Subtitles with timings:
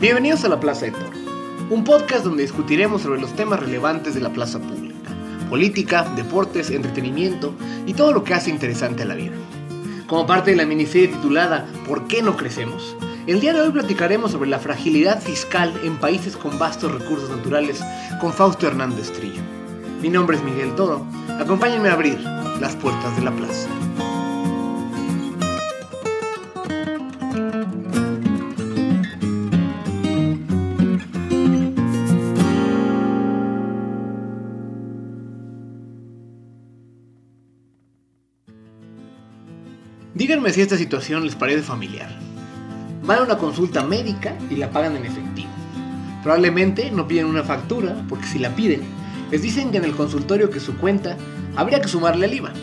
[0.00, 1.10] Bienvenidos a la Plaza de Toro,
[1.68, 5.10] un podcast donde discutiremos sobre los temas relevantes de la plaza pública,
[5.50, 7.52] política, deportes, entretenimiento
[7.84, 9.34] y todo lo que hace interesante a la vida.
[10.06, 12.96] Como parte de la miniserie titulada ¿Por qué no crecemos?
[13.26, 17.84] El día de hoy platicaremos sobre la fragilidad fiscal en países con vastos recursos naturales
[18.22, 19.42] con Fausto Hernández Trillo.
[20.00, 21.04] Mi nombre es Miguel Toro,
[21.38, 22.18] acompáñenme a abrir
[22.58, 23.68] las puertas de la plaza.
[40.48, 42.08] Díganme si esta situación les parece familiar.
[43.02, 45.50] Van a una consulta médica y la pagan en efectivo.
[46.22, 48.80] Probablemente no piden una factura, porque si la piden,
[49.30, 51.18] les dicen que en el consultorio que su cuenta
[51.54, 52.54] habría que sumarle el IVA.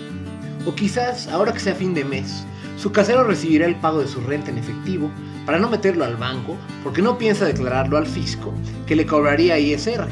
[0.66, 4.20] O quizás, ahora que sea fin de mes, su casero recibirá el pago de su
[4.20, 5.12] renta en efectivo
[5.46, 8.52] para no meterlo al banco porque no piensa declararlo al fisco
[8.88, 10.08] que le cobraría ISR.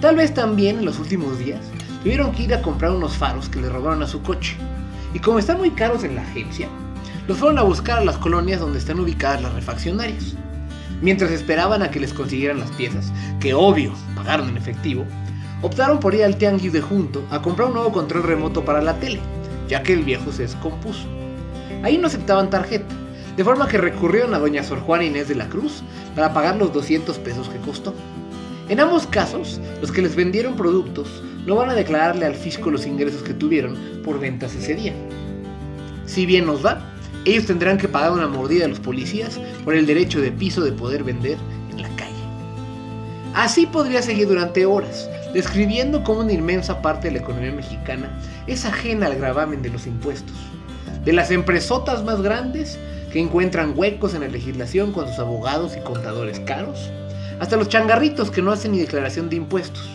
[0.00, 1.60] Tal vez también en los últimos días
[2.04, 4.56] tuvieron que ir a comprar unos faros que le robaron a su coche
[5.12, 6.68] y como están muy caros en la agencia,
[7.26, 10.34] los fueron a buscar a las colonias donde están ubicadas las refaccionarias.
[11.00, 15.04] Mientras esperaban a que les consiguieran las piezas, que obvio pagaron en efectivo,
[15.62, 18.98] optaron por ir al tianguis de junto a comprar un nuevo control remoto para la
[19.00, 19.20] tele,
[19.68, 21.06] ya que el viejo se descompuso.
[21.82, 22.94] Ahí no aceptaban tarjeta,
[23.36, 25.82] de forma que recurrieron a doña Sor Juana Inés de la Cruz
[26.14, 27.94] para pagar los 200 pesos que costó.
[28.68, 32.86] En ambos casos, los que les vendieron productos no van a declararle al fisco los
[32.86, 34.94] ingresos que tuvieron por ventas ese día.
[36.06, 36.93] Si bien nos va,
[37.24, 40.72] ellos tendrán que pagar una mordida a los policías por el derecho de piso de
[40.72, 41.38] poder vender
[41.70, 42.12] en la calle.
[43.34, 48.64] Así podría seguir durante horas, describiendo cómo una inmensa parte de la economía mexicana es
[48.64, 50.36] ajena al gravamen de los impuestos.
[51.04, 52.78] De las empresotas más grandes
[53.12, 56.90] que encuentran huecos en la legislación con sus abogados y contadores caros,
[57.40, 59.88] hasta los changarritos que no hacen ni declaración de impuestos.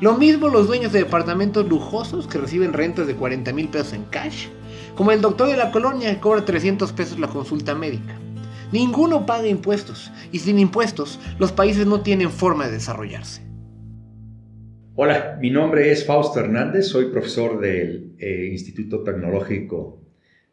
[0.00, 4.04] Lo mismo los dueños de departamentos lujosos que reciben rentas de 40 mil pesos en
[4.04, 4.46] cash,
[4.94, 8.18] como el doctor de la colonia que cobra 300 pesos la consulta médica.
[8.72, 13.42] Ninguno paga impuestos y sin impuestos los países no tienen forma de desarrollarse.
[14.94, 20.00] Hola, mi nombre es Fausto Hernández, soy profesor del eh, Instituto Tecnológico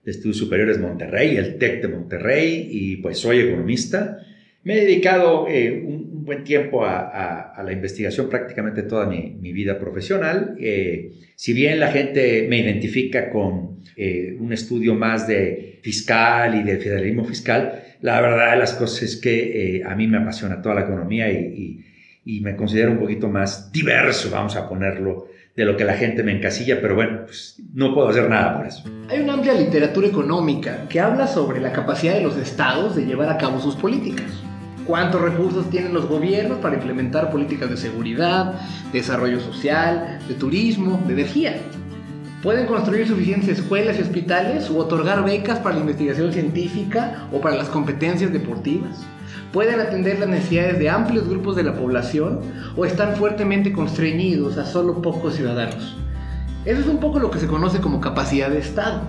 [0.04, 4.20] de Estudios Superiores Monterrey, el TEC de Monterrey, y pues soy economista.
[4.64, 10.56] Me he dedicado eh, un buen tiempo a, la investigación prácticamente toda mi, vida profesional.
[10.60, 16.64] Eh, si bien la gente me identifica con eh, un estudio más de fiscal y
[16.64, 20.62] de federalismo fiscal, la verdad de las cosas es que eh, a mí me apasiona
[20.62, 21.84] toda la economía y,
[22.42, 26.34] me considero un poquito más diverso, vamos a ponerlo, de lo que la gente me
[26.34, 28.84] encasilla, pero bueno, pues no puedo hacer nada por eso.
[29.08, 33.30] Hay una amplia literatura económica que habla sobre la capacidad de los estados de llevar
[33.30, 34.47] a cabo sus políticas
[34.88, 38.56] cuántos recursos tienen los gobiernos para implementar políticas de seguridad,
[38.92, 41.58] desarrollo social, de turismo, de energía.
[42.42, 47.58] Pueden construir suficientes escuelas y hospitales o otorgar becas para la investigación científica o para
[47.58, 49.06] las competencias deportivas.
[49.52, 52.42] Pueden atender las necesidades de amplios grupos de la población
[52.76, 55.98] o están fuertemente constreñidos a solo pocos ciudadanos.
[56.64, 59.02] Eso es un poco lo que se conoce como capacidad de Estado.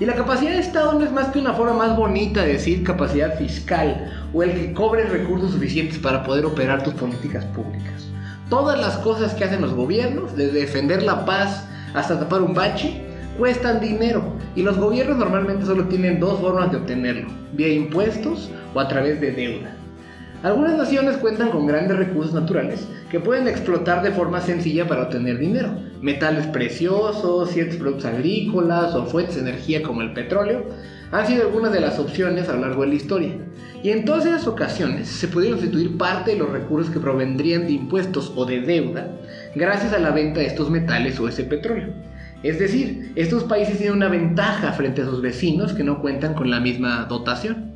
[0.00, 2.82] Y la capacidad de Estado no es más que una forma más bonita de decir
[2.82, 8.08] capacidad fiscal o el que cobre recursos suficientes para poder operar tus políticas públicas.
[8.50, 13.04] Todas las cosas que hacen los gobiernos, desde defender la paz hasta tapar un bache,
[13.38, 18.80] cuestan dinero y los gobiernos normalmente solo tienen dos formas de obtenerlo, vía impuestos o
[18.80, 19.76] a través de deuda.
[20.44, 25.38] Algunas naciones cuentan con grandes recursos naturales que pueden explotar de forma sencilla para obtener
[25.38, 25.70] dinero.
[26.02, 30.66] Metales preciosos, ciertos productos agrícolas o fuentes de energía como el petróleo
[31.12, 33.30] han sido algunas de las opciones a lo largo de la historia.
[33.82, 37.72] Y en todas esas ocasiones se pudieron sustituir parte de los recursos que provendrían de
[37.72, 39.12] impuestos o de deuda
[39.54, 41.94] gracias a la venta de estos metales o ese petróleo.
[42.42, 46.50] Es decir, estos países tienen una ventaja frente a sus vecinos que no cuentan con
[46.50, 47.73] la misma dotación.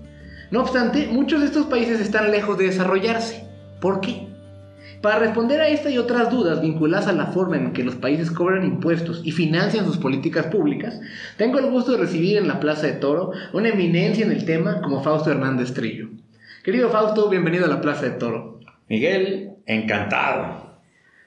[0.51, 3.45] No obstante, muchos de estos países están lejos de desarrollarse.
[3.81, 4.29] ¿Por qué?
[5.03, 8.31] Para responder a esta y otras dudas vinculadas a la forma en que los países
[8.31, 11.01] cobran impuestos y financian sus políticas públicas,
[11.37, 14.81] tengo el gusto de recibir en la Plaza de Toro una eminencia en el tema
[14.81, 16.09] como Fausto Hernández Trillo.
[16.65, 18.59] Querido Fausto, bienvenido a la Plaza de Toro.
[18.89, 20.81] Miguel, encantado.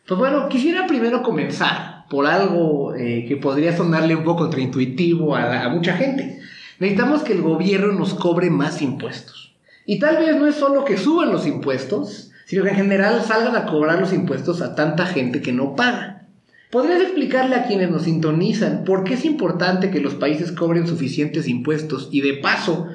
[0.08, 5.70] Pues bueno, quisiera primero comenzar por algo eh, que podría sonarle un poco contraintuitivo a
[5.70, 6.42] mucha gente.
[6.82, 9.54] Necesitamos que el gobierno nos cobre más impuestos.
[9.86, 13.56] Y tal vez no es solo que suban los impuestos, sino que en general salgan
[13.56, 16.26] a cobrar los impuestos a tanta gente que no paga.
[16.72, 21.48] ¿Podrías explicarle a quienes nos sintonizan por qué es importante que los países cobren suficientes
[21.48, 22.88] impuestos y de paso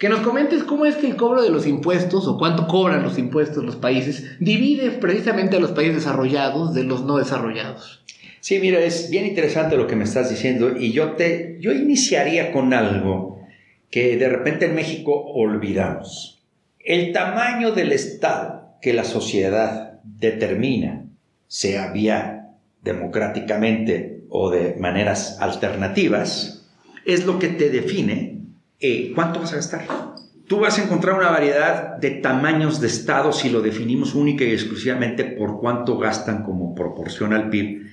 [0.00, 3.16] que nos comentes cómo es que el cobro de los impuestos o cuánto cobran los
[3.16, 7.99] impuestos los países divide precisamente a los países desarrollados de los no desarrollados?
[8.40, 12.52] Sí, mira, es bien interesante lo que me estás diciendo y yo te yo iniciaría
[12.52, 13.38] con algo
[13.90, 16.42] que de repente en México olvidamos.
[16.78, 21.04] El tamaño del Estado que la sociedad determina,
[21.48, 22.48] sea vía
[22.82, 26.66] democráticamente o de maneras alternativas,
[27.04, 28.38] es lo que te define
[28.78, 29.86] eh, cuánto vas a gastar.
[30.46, 34.52] Tú vas a encontrar una variedad de tamaños de Estado si lo definimos única y
[34.52, 37.90] exclusivamente por cuánto gastan como proporción al PIB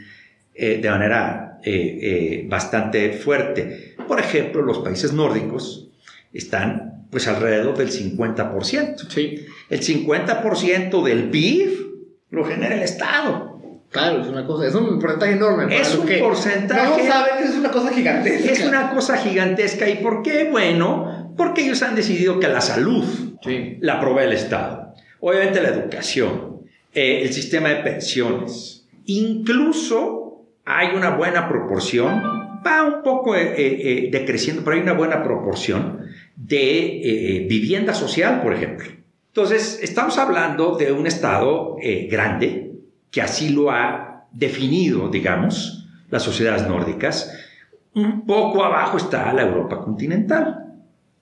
[0.57, 3.95] eh, de manera eh, bastante fuerte.
[4.07, 5.89] Por ejemplo, los países nórdicos
[6.33, 9.09] están pues alrededor del 50%.
[9.09, 9.45] Sí.
[9.69, 11.87] El 50% del PIB
[12.31, 13.57] lo genera el Estado.
[13.89, 15.79] Claro, es una cosa, es un porcentaje enorme.
[15.79, 17.03] Es un porcentaje.
[17.03, 18.51] No saben, es una cosa gigantesca.
[18.51, 19.89] Es una cosa gigantesca.
[19.89, 20.49] ¿Y por qué?
[20.51, 23.05] Bueno, porque ellos han decidido que la salud
[23.41, 23.77] sí.
[23.79, 24.93] la provee el Estado.
[25.21, 26.63] Obviamente la educación,
[26.93, 28.85] eh, el sistema de pensiones.
[29.05, 30.26] Incluso
[30.67, 32.21] hay una buena proporción,
[32.65, 36.01] va un poco eh, eh, decreciendo, pero hay una buena proporción
[36.35, 38.87] de vivienda social, por ejemplo.
[39.29, 41.77] Entonces, estamos hablando de un Estado
[42.09, 42.73] grande,
[43.09, 47.33] que así lo ha definido, digamos, las sociedades nórdicas.
[47.93, 50.67] Un poco abajo está la Europa continental.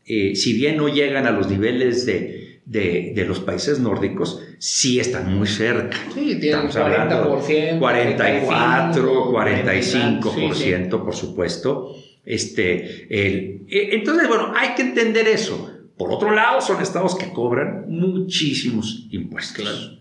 [0.05, 2.34] Eh, si bien no llegan a los niveles de,
[2.65, 5.97] de, los países nórdicos, sí están muy cerca.
[6.13, 11.95] Sí, tienen Estamos 40%, 44, 45%, por supuesto.
[12.25, 15.71] Este, el, e, entonces, bueno, hay que entender eso.
[15.97, 19.95] Por otro lado, son estados que cobran muchísimos impuestos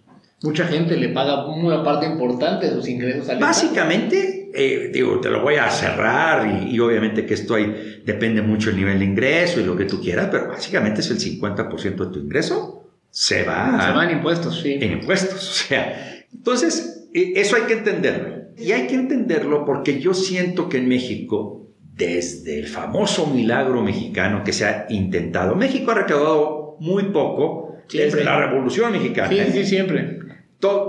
[0.44, 5.30] mucha gente le paga una parte importante de sus ingresos al Básicamente, eh, digo, te
[5.30, 9.60] lo voy a cerrar y, obviamente que esto ahí depende mucho del nivel de ingreso
[9.60, 12.80] y lo que tú quieras, pero básicamente es el 50% de tu ingreso
[13.10, 14.76] se va, se va en impuestos, sí.
[14.80, 18.34] En impuestos, o sea, entonces eh, eso hay que entenderlo.
[18.56, 24.42] Y hay que entenderlo porque yo siento que en México, desde el famoso milagro mexicano
[24.44, 29.28] que se ha intentado, México ha recaudado muy poco desde la Revolución Mexicana.
[29.28, 30.24] Sí, sí, siempre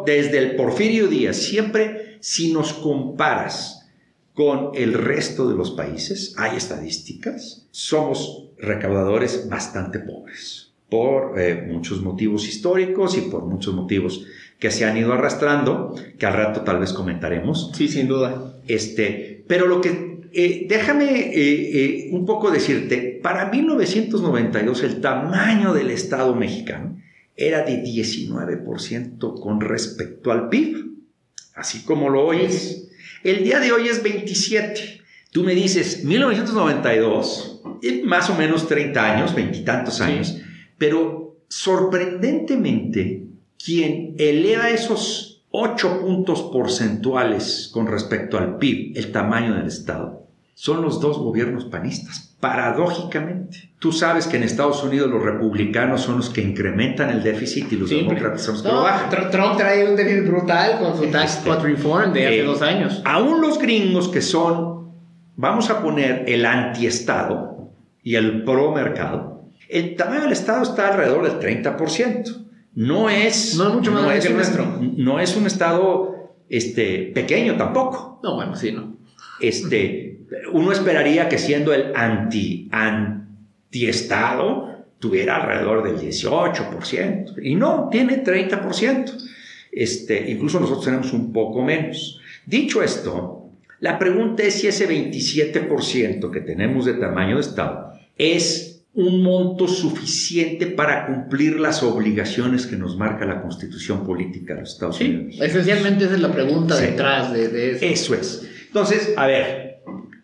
[0.05, 3.87] desde el Porfirio Díaz, siempre si nos comparas
[4.33, 12.01] con el resto de los países, hay estadísticas, somos recaudadores bastante pobres por eh, muchos
[12.01, 14.25] motivos históricos y por muchos motivos
[14.57, 17.69] que se han ido arrastrando, que al rato tal vez comentaremos.
[17.75, 18.55] Sí, sin duda.
[18.67, 25.91] Este, pero lo que eh, déjame eh, un poco decirte, para 1992 el tamaño del
[25.91, 26.97] Estado mexicano
[27.37, 30.94] era de 19% con respecto al PIB,
[31.55, 32.89] así como lo oyes.
[33.23, 35.01] El día de hoy es 27.
[35.31, 37.61] Tú me dices, 1992,
[38.03, 40.37] más o menos 30 años, veintitantos años,
[40.77, 43.23] pero sorprendentemente,
[43.63, 50.24] quien eleva esos 8 puntos porcentuales con respecto al PIB, el tamaño del Estado,
[50.55, 53.71] son los dos gobiernos panistas paradójicamente.
[53.79, 57.75] Tú sabes que en Estados Unidos los republicanos son los que incrementan el déficit y
[57.75, 59.31] los demócratas son los que lo bajan.
[59.31, 63.01] Trump trae un déficit brutal con su tax cut reform de hace eh, dos años.
[63.03, 64.91] Aún los gringos que son,
[65.35, 67.71] vamos a poner el antiestado
[68.01, 72.45] y el pro mercado, el tamaño del Estado está alrededor del 30%.
[72.75, 74.79] No es, no es mucho más no que el nuestro.
[74.97, 78.19] No es un Estado este, pequeño tampoco.
[78.21, 78.97] No, bueno, sí, no.
[79.39, 80.04] Este,
[80.51, 89.13] uno esperaría que siendo el anti, anti-estado tuviera alrededor del 18%, y no, tiene 30%.
[89.71, 92.19] Este, incluso nosotros tenemos un poco menos.
[92.45, 93.49] Dicho esto,
[93.81, 99.67] la pregunta es si ese 27% que tenemos de tamaño de Estado es un monto
[99.67, 105.35] suficiente para cumplir las obligaciones que nos marca la Constitución Política de los Estados Unidos.
[105.41, 107.85] Esencialmente esa es la pregunta detrás de, de eso.
[107.85, 108.49] Eso es.
[108.67, 109.64] Entonces, a ver,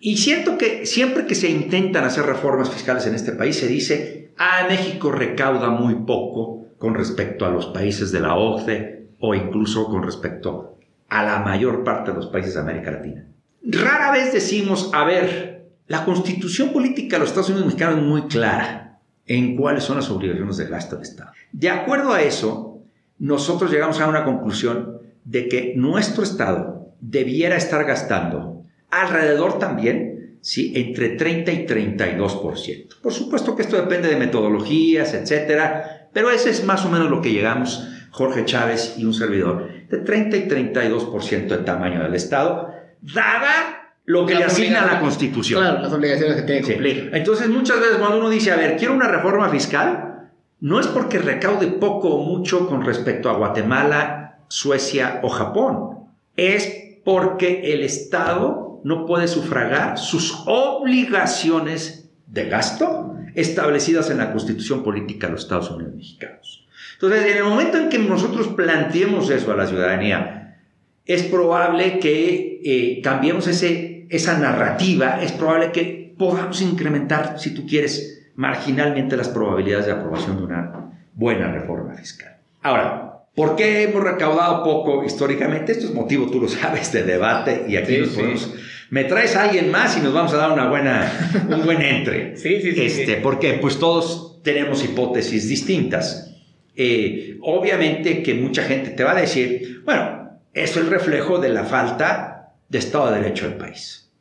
[0.03, 4.31] y siento que siempre que se intentan hacer reformas fiscales en este país se dice,
[4.35, 9.85] ah, México recauda muy poco con respecto a los países de la OCDE o incluso
[9.85, 13.27] con respecto a la mayor parte de los países de América Latina.
[13.63, 18.23] Rara vez decimos, a ver, la constitución política de los Estados Unidos mexicanos es muy
[18.23, 21.31] clara en cuáles son las obligaciones de gasto del Estado.
[21.51, 22.81] De acuerdo a eso,
[23.19, 28.60] nosotros llegamos a una conclusión de que nuestro Estado debiera estar gastando
[28.91, 30.73] alrededor también, ¿sí?
[30.75, 33.01] entre 30 y 32%.
[33.01, 37.21] Por supuesto que esto depende de metodologías, etcétera, pero ese es más o menos lo
[37.21, 42.73] que llegamos Jorge Chávez y un servidor, de 30 y 32% de tamaño del Estado,
[43.01, 45.61] dada lo que le asigna la Constitución.
[45.61, 47.11] Claro, las obligaciones que tiene que cumplir.
[47.13, 50.29] Entonces, muchas veces cuando uno dice, a ver, quiero una reforma fiscal,
[50.59, 56.09] no es porque recaude poco o mucho con respecto a Guatemala, Suecia o Japón.
[56.35, 64.83] Es porque el Estado no puede sufragar sus obligaciones de gasto establecidas en la Constitución
[64.83, 66.67] Política de los Estados Unidos Mexicanos.
[66.93, 70.59] Entonces, en el momento en que nosotros planteemos eso a la ciudadanía,
[71.05, 77.65] es probable que eh, cambiemos ese, esa narrativa, es probable que podamos incrementar, si tú
[77.65, 82.37] quieres, marginalmente las probabilidades de aprobación de una buena reforma fiscal.
[82.61, 85.71] Ahora, ¿Por qué hemos recaudado poco históricamente?
[85.71, 88.53] Esto es motivo, tú lo sabes, de debate y aquí nos podemos...
[88.91, 92.35] Me traes a alguien más y nos vamos a dar una buena, un buen entre.
[92.37, 96.35] sí, sí, sí, este, Porque pues todos tenemos hipótesis distintas.
[96.75, 101.49] Eh, obviamente que mucha gente te va a decir, bueno, eso es el reflejo de
[101.49, 104.11] la falta de Estado de Derecho del país.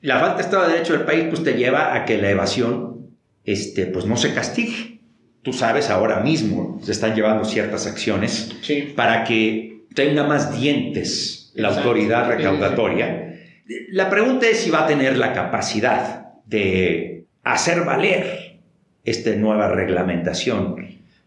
[0.00, 3.10] La falta de Estado de Derecho del país pues te lleva a que la evasión
[3.44, 4.94] este, pues no se castigue
[5.44, 8.50] tú sabes, ahora mismo se están llevando ciertas acciones
[8.96, 13.33] para que tenga más dientes la autoridad recaudatoria.
[13.66, 18.58] La pregunta es si va a tener la capacidad de hacer valer
[19.04, 20.76] esta nueva reglamentación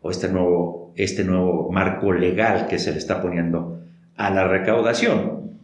[0.02, 3.82] o este nuevo, este nuevo marco legal que se le está poniendo
[4.16, 5.58] a la recaudación.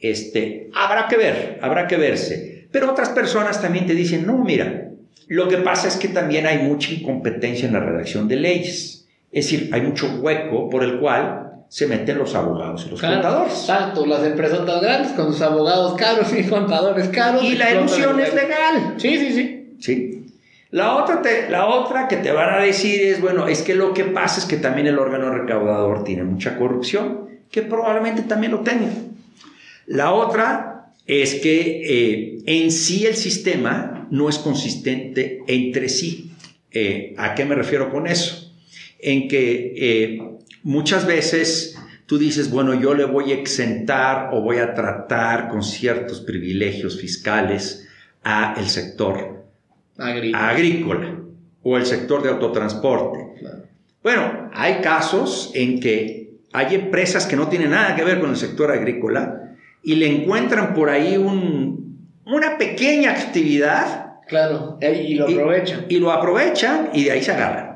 [0.00, 2.68] Este, habrá que ver, habrá que verse.
[2.70, 4.90] Pero otras personas también te dicen, no, mira,
[5.28, 9.08] lo que pasa es que también hay mucha incompetencia en la redacción de leyes.
[9.32, 13.66] Es decir, hay mucho hueco por el cual se meten los abogados y los contadores.
[13.66, 17.44] Tanto las empresas tan grandes con sus abogados caros y contadores caros.
[17.44, 18.94] Y la ilusión es legal.
[18.96, 19.76] Sí, sí, sí.
[19.80, 20.14] Sí.
[20.70, 24.04] La otra, la otra que te van a decir es, bueno, es que lo que
[24.04, 28.90] pasa es que también el órgano recaudador tiene mucha corrupción, que probablemente también lo tenga.
[29.86, 36.32] La otra es que eh, en sí el sistema no es consistente entre sí.
[36.70, 38.52] Eh, ¿A qué me refiero con eso?
[38.98, 40.37] En que eh,
[40.68, 45.62] muchas veces tú dices, bueno, yo le voy a exentar o voy a tratar con
[45.62, 47.88] ciertos privilegios fiscales
[48.22, 49.46] a el sector
[49.96, 51.16] agrícola,
[51.62, 53.18] o el sector de autotransporte.
[54.02, 58.36] Bueno, hay casos en que hay empresas que no tienen nada que ver con el
[58.36, 64.18] sector agrícola y le encuentran por ahí un, una pequeña actividad.
[64.28, 65.86] Claro, y lo aprovechan.
[65.88, 67.67] Y, lo aprovechan y de ahí se agarran.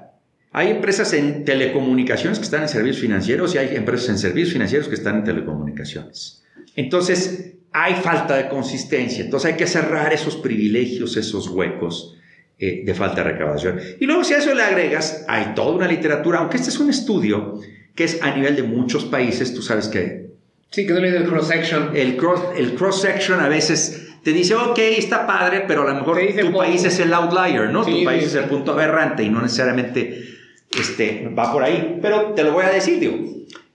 [0.53, 4.89] Hay empresas en telecomunicaciones que están en servicios financieros y hay empresas en servicios financieros
[4.89, 6.45] que están en telecomunicaciones.
[6.77, 9.25] Entonces, hay falta de consistencia.
[9.25, 12.19] Entonces, hay que cerrar esos privilegios, esos huecos
[12.59, 13.81] eh, de falta de recaudación.
[13.99, 16.91] Y luego, si a eso le agregas, hay toda una literatura, aunque este es un
[16.91, 17.59] estudio
[17.95, 20.33] que es a nivel de muchos países, tú sabes que...
[20.71, 21.91] Sí, que no el cross-section.
[21.95, 26.85] El cross-section a veces te dice, ok, está padre, pero a lo mejor tu país
[26.85, 27.85] es el outlier, ¿no?
[27.85, 30.33] tu país es el punto aberrante y no necesariamente
[30.79, 31.99] este, va por ahí.
[32.01, 33.17] Pero te lo voy a decir, digo,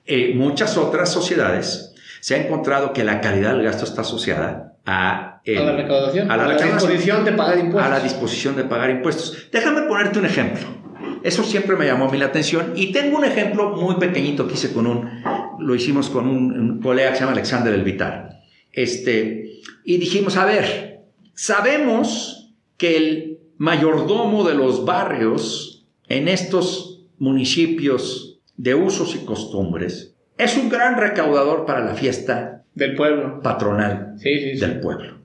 [0.06, 5.42] eh, muchas otras sociedades se ha encontrado que la calidad del gasto está asociada a,
[5.46, 7.86] la recaudación, a la, disposición de pagar impuestos.
[7.86, 9.50] A la disposición de pagar impuestos.
[9.52, 10.66] Déjame ponerte un ejemplo.
[11.24, 14.54] Eso siempre me llamó a mí la atención y tengo un ejemplo muy pequeñito que
[14.54, 15.24] hice con un,
[15.60, 18.40] lo hicimos con un, un colega que se llama Alexander Elvitar.
[18.72, 21.02] Este, y dijimos, a ver,
[21.34, 25.77] sabemos que el mayordomo de los barrios
[26.10, 32.96] en estos municipios de usos y costumbres es un gran recaudador para la fiesta del
[32.96, 35.18] pueblo patronal del pueblo.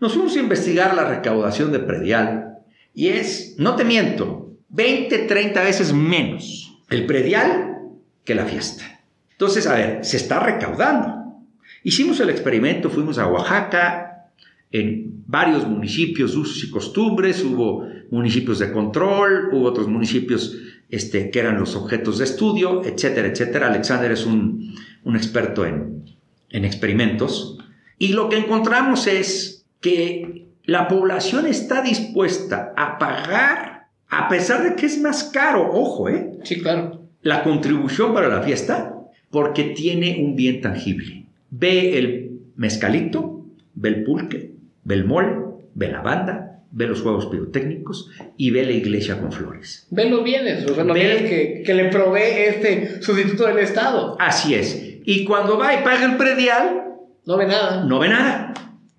[0.00, 2.58] Nos fuimos a investigar la recaudación de predial
[2.94, 7.78] y es, no te miento, 20, 30 veces menos el predial
[8.24, 8.84] que la fiesta.
[9.32, 11.42] Entonces, a ver, se está recaudando.
[11.82, 14.30] Hicimos el experimento, fuimos a Oaxaca,
[14.72, 20.56] en varios municipios, usos y costumbres, hubo municipios de control, hubo otros municipios
[20.88, 23.68] este, que eran los objetos de estudio, etcétera, etcétera.
[23.68, 24.74] Alexander es un,
[25.14, 26.04] experto en,
[26.50, 27.58] en experimentos.
[27.98, 34.76] Y lo que encontramos es que la población está dispuesta a pagar, a pesar de
[34.76, 36.32] que es más caro, ojo, ¿eh?
[36.44, 37.02] Sí, claro.
[37.22, 38.96] La contribución para la fiesta,
[39.30, 41.26] porque tiene un bien tangible.
[41.50, 43.44] Ve el mezcalito,
[43.74, 44.52] ve el pulque,
[44.84, 45.36] ve el mole,
[45.74, 46.45] ve la banda,
[46.76, 49.86] ve los juegos pirotécnicos y ve la iglesia con flores.
[49.90, 54.14] Ve los bienes, los bienes que, que, le provee este sustituto del Estado.
[54.20, 54.78] Así es.
[55.06, 56.84] Y cuando va y paga el predial...
[57.24, 57.82] No ve nada.
[57.84, 58.52] No ve nada.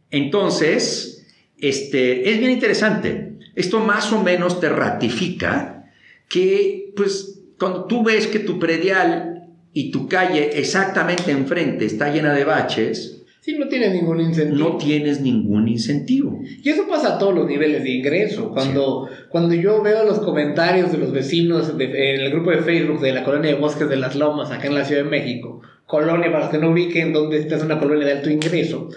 [0.10, 1.27] Entonces,
[1.60, 3.38] este, es bien interesante.
[3.53, 5.91] Esto más o menos te ratifica
[6.27, 12.34] que, pues, cuando tú ves que tu predial y tu calle exactamente enfrente está llena
[12.34, 13.16] de baches,
[13.47, 14.57] Sí, no tienes ningún incentivo.
[14.57, 16.41] No tienes ningún incentivo.
[16.61, 18.51] Y eso pasa a todos los niveles de ingreso.
[18.51, 23.13] Cuando, cuando yo veo los comentarios de los vecinos en el grupo de Facebook de
[23.13, 26.41] la colonia de Bosques de las Lomas, acá en la Ciudad de México, colonia, para
[26.41, 28.89] los que no ubiquen, donde esta es una colonia de alto ingreso,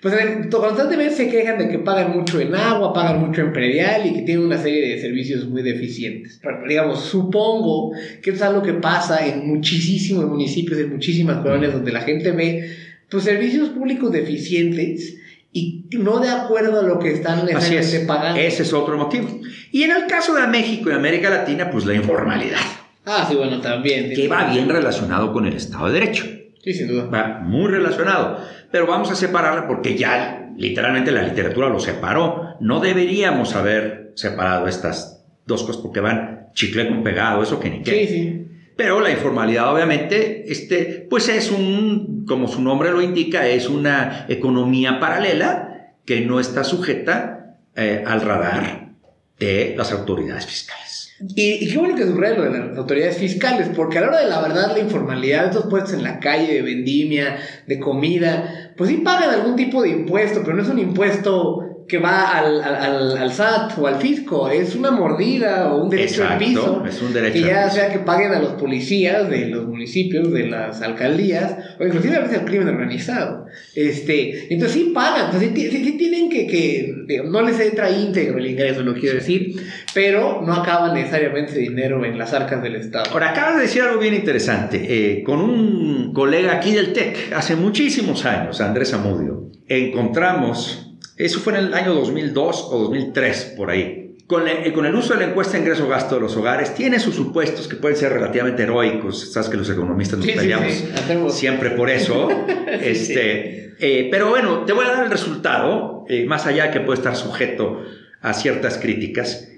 [0.00, 0.14] pues
[0.52, 4.22] constantemente se quejan de que pagan mucho en agua, pagan mucho en predial y que
[4.22, 6.38] tienen una serie de servicios muy deficientes.
[6.40, 7.90] Pero, digamos, supongo
[8.22, 12.85] que es algo que pasa en muchísimos municipios, en muchísimas colonias donde la gente ve
[13.10, 15.16] pues, servicios públicos deficientes
[15.52, 18.38] y no de acuerdo a lo que están necesariamente pagando.
[18.38, 19.40] Ese es otro motivo.
[19.72, 22.60] Y en el caso de México y América Latina, pues la informalidad.
[23.06, 24.12] Ah, sí, bueno, también.
[24.14, 26.24] Que va bien relacionado con el Estado de Derecho.
[26.62, 27.06] Sí, sin duda.
[27.06, 28.38] Va muy relacionado.
[28.70, 32.56] Pero vamos a separarla porque ya literalmente la literatura lo separó.
[32.60, 37.82] No deberíamos haber separado estas dos cosas porque van chicle con pegado, eso que ni
[37.82, 38.06] qué.
[38.06, 38.46] Sí, sí.
[38.76, 44.26] Pero la informalidad, obviamente, este, pues es un, como su nombre lo indica, es una
[44.28, 48.90] economía paralela que no está sujeta eh, al radar
[49.38, 51.14] de las autoridades fiscales.
[51.18, 54.28] Y, qué bueno que subraya lo de las autoridades fiscales, porque a la hora de
[54.28, 58.98] la verdad, la informalidad, estos puestos en la calle de vendimia, de comida, pues sí
[58.98, 63.32] pagan algún tipo de impuesto, pero no es un impuesto que va al, al, al,
[63.32, 66.84] SAT o al fisco, es una mordida o un derecho al piso.
[66.86, 70.48] Es un derecho que ya sea que paguen a los policías de los municipios, de
[70.48, 73.46] las alcaldías, o inclusive a veces al crimen organizado.
[73.74, 78.82] Este, entonces sí pagan, entonces sí, tienen que, que no les entra íntegro el ingreso,
[78.82, 79.54] lo quiero decir,
[79.94, 83.10] pero no acaban necesariamente dinero en las arcas del Estado.
[83.12, 84.84] Ahora, acabas de decir algo bien interesante.
[84.88, 90.85] Eh, con un colega aquí del TEC, hace muchísimos años, Andrés Amudio, encontramos
[91.16, 94.16] eso fue en el año 2002 o 2003, por ahí.
[94.26, 97.68] Con, el, con el uso de la encuesta ingreso-gasto de los hogares, tiene sus supuestos
[97.68, 99.32] que pueden ser relativamente heroicos.
[99.32, 102.28] Sabes que los economistas nos peleamos siempre por eso.
[102.82, 106.98] este, eh, pero bueno, te voy a dar el resultado, eh, más allá que puede
[106.98, 107.82] estar sujeto
[108.20, 109.48] a ciertas críticas.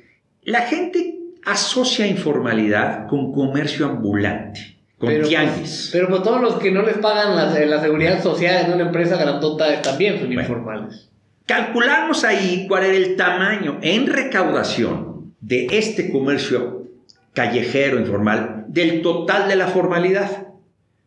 [0.43, 4.77] La gente asocia informalidad con comercio ambulante.
[4.99, 5.91] Con pero, tianguis.
[5.93, 9.17] pero pues todos los que no les pagan la, la seguridad social en una empresa
[9.17, 11.09] grandota también son informales.
[11.49, 16.91] Calculamos ahí cuál era el tamaño en recaudación de este comercio
[17.33, 20.49] callejero informal del total de la formalidad.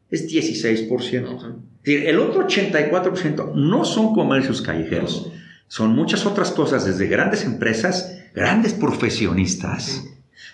[0.10, 1.58] Es 16%.
[1.84, 5.32] El otro 84% no son comercios callejeros,
[5.68, 10.04] son muchas otras cosas, desde grandes empresas, grandes profesionistas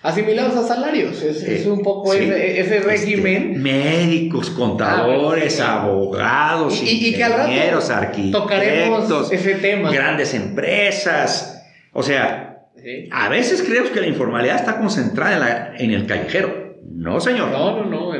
[0.02, 1.22] asimilados a salarios.
[1.22, 3.60] Es, un poco ese, este, régimen.
[3.62, 9.90] médicos, contadores, ah, abogados, y, ingenieros, arquitectos, tocaremos ese tema.
[9.90, 11.62] grandes empresas.
[11.92, 12.68] O sea,
[13.10, 16.78] a veces creemos que la informalidad está concentrada en, el callejero.
[16.90, 17.50] No, señor.
[17.50, 18.14] No, no, no.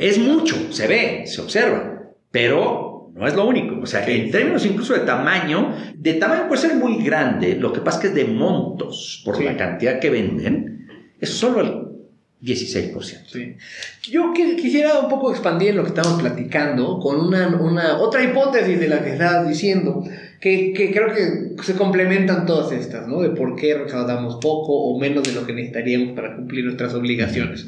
[0.00, 3.80] es mucho, se ve, se observa, pero no es lo único.
[3.82, 7.80] O sea, en términos incluso de tamaño, de tamaño puede ser muy grande, lo que
[7.80, 10.73] pasa es que es de montos por la cantidad que venden
[11.24, 11.94] es solo el
[12.44, 13.56] 16%.
[14.02, 19.02] Yo quisiera un poco expandir lo que estamos platicando con una, otra hipótesis de la
[19.02, 20.04] que estabas diciendo,
[20.40, 23.22] que, creo que se complementan todas estas, ¿no?
[23.22, 27.66] De por qué recaudamos poco o menos de lo que necesitaríamos para cumplir nuestras obligaciones.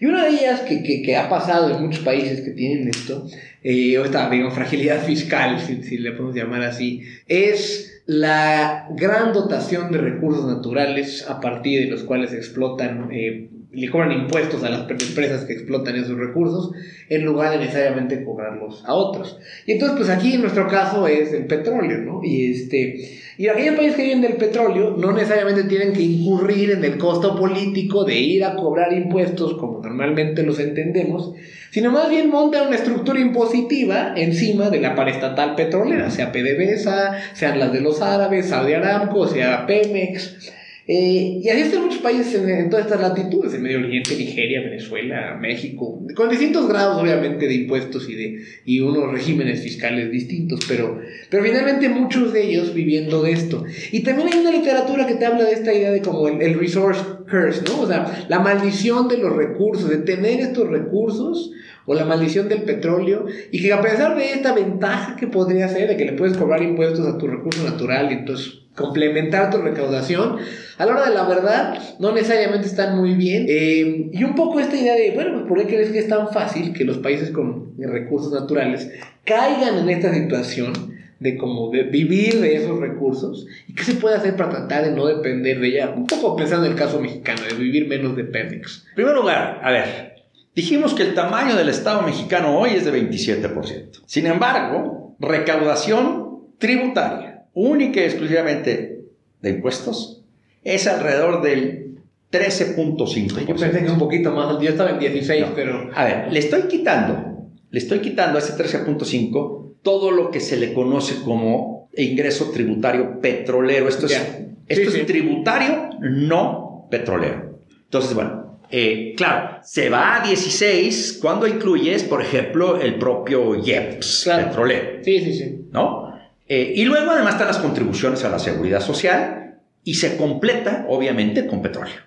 [0.00, 3.26] Y una de ellas que, ha pasado en muchos países que tienen esto,
[3.62, 9.32] eh, o esta, digamos, fragilidad fiscal, si, si le podemos llamar así, es la gran
[9.32, 14.70] dotación de recursos naturales a partir de los cuales explotan, eh, le cobran impuestos a
[14.70, 16.72] las empresas que explotan esos recursos,
[17.08, 19.38] en lugar de necesariamente cobrarlos a otros.
[19.66, 22.20] Y entonces, pues aquí en nuestro caso es el petróleo, ¿no?
[22.22, 23.20] Y este.
[23.38, 27.34] Y aquellos países que viven del petróleo no necesariamente tienen que incurrir en el costo
[27.34, 31.32] político de ir a cobrar impuestos como normalmente los entendemos,
[31.70, 37.58] sino más bien monta una estructura impositiva encima de la paraestatal petrolera, sea PDVSA, sean
[37.58, 40.52] las de los árabes, Saudi Aramco, sea Pemex.
[40.94, 45.38] Eh, y así están muchos países en, todas estas latitudes, en Medio Oriente, Nigeria, Venezuela,
[45.40, 51.00] México, con distintos grados obviamente de impuestos y, de, y unos regímenes fiscales distintos, pero,
[51.30, 53.64] pero finalmente muchos de ellos viviendo de esto.
[53.90, 56.58] Y también hay una literatura que te habla de esta idea de como el, el
[56.58, 57.00] resource
[57.30, 57.80] curse, ¿no?
[57.80, 61.52] O sea, la maldición de los recursos, de tener estos recursos
[61.86, 65.88] o la maldición del petróleo, y que a pesar de esta ventaja que podría ser
[65.88, 70.38] de que le puedes cobrar impuestos a tu recurso natural y entonces complementar tu recaudación,
[70.78, 73.46] a la hora de la verdad no necesariamente están muy bien.
[73.48, 76.28] Eh, y un poco esta idea de, bueno, pues ¿por qué crees que es tan
[76.30, 78.90] fácil que los países con recursos naturales
[79.24, 80.92] caigan en esta situación?
[81.22, 84.90] de como de vivir de esos recursos y qué se puede hacer para tratar de
[84.90, 88.24] no depender de ella, un poco pensando en el caso mexicano, de vivir menos de
[88.24, 88.86] Pemex.
[88.88, 90.11] En primer lugar, a ver,
[90.54, 94.02] dijimos que el tamaño del Estado mexicano hoy es de 27%.
[94.06, 99.04] Sin embargo, recaudación tributaria, única y exclusivamente
[99.40, 100.22] de impuestos,
[100.62, 101.96] es alrededor del
[102.30, 103.46] 13.5%.
[103.46, 105.90] Yo pensé que un poquito más, yo estaba en 16, pero...
[105.94, 110.56] A ver, le estoy quitando, le estoy quitando a ese 13.5 todo lo que se
[110.56, 113.88] le conoce como ingreso tributario petrolero.
[113.88, 114.20] Esto es,
[114.68, 117.60] esto es tributario no petrolero.
[117.84, 118.41] Entonces, bueno,
[118.74, 125.04] eh, claro, se va a 16 cuando incluyes, por ejemplo, el propio IEPS petrolero.
[125.04, 125.66] Sí, sí, sí.
[125.70, 126.10] ¿No?
[126.48, 131.46] Eh, y luego además están las contribuciones a la seguridad social y se completa, obviamente,
[131.46, 132.00] con petróleo.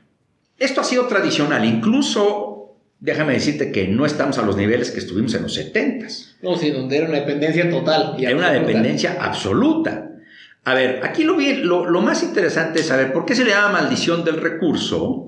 [0.57, 5.35] Esto ha sido tradicional, incluso, déjame decirte que no estamos a los niveles que estuvimos
[5.35, 6.07] en los 70.
[6.41, 8.15] No, sí, donde era una dependencia total.
[8.17, 10.09] Y era una dependencia absoluta.
[10.63, 13.81] A ver, aquí lo, lo, lo más interesante es saber por qué se le llama
[13.81, 15.24] maldición del recurso.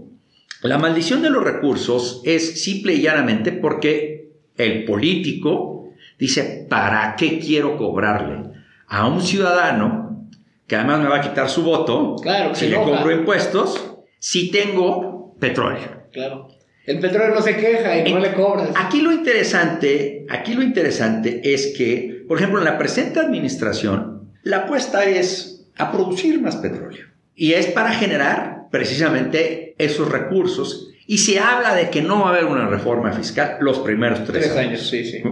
[0.64, 7.40] La maldición de los recursos es simple y llanamente porque el político dice, ¿para qué
[7.40, 8.52] quiero cobrarle
[8.88, 10.30] a un ciudadano
[10.66, 15.36] que además me va a quitar su voto claro, si le cobro impuestos si tengo
[15.40, 16.06] petróleo?
[16.12, 16.48] Claro.
[16.86, 18.70] El petróleo no se queja y no le cobras.
[18.76, 24.60] Aquí lo interesante, aquí lo interesante es que, por ejemplo, en la presente administración, la
[24.60, 27.06] apuesta es a producir más petróleo.
[27.36, 30.92] Y es para generar precisamente esos recursos.
[31.06, 34.56] Y se habla de que no va a haber una reforma fiscal los primeros tres,
[34.56, 34.90] años.
[34.90, 35.24] Sí, sí.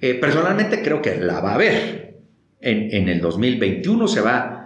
[0.00, 2.14] Eh, personalmente creo que la va a haber.
[2.60, 4.64] En, en el 2021 se va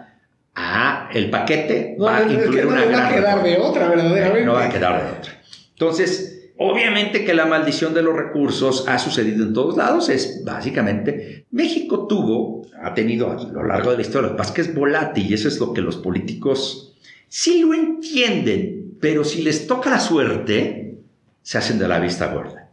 [0.54, 4.52] a el paquete va a incluir una no va a quedar de otra verdaderamente no
[4.54, 5.32] va a quedar de otra
[5.70, 11.46] entonces obviamente que la maldición de los recursos ha sucedido en todos lados es básicamente
[11.50, 15.34] México tuvo ha tenido a lo largo de la historia lo que es volátil y
[15.34, 16.87] eso es lo que los políticos
[17.28, 20.96] sí lo entienden pero si les toca la suerte
[21.42, 22.70] se hacen de la vista gorda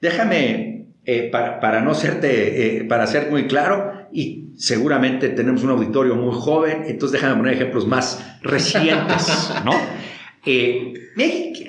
[0.00, 0.76] déjame
[1.08, 6.16] eh, para, para, no serte, eh, para ser muy claro, y seguramente tenemos un auditorio
[6.16, 9.70] muy joven, entonces déjame poner ejemplos más recientes, ¿no?
[10.44, 10.94] Eh,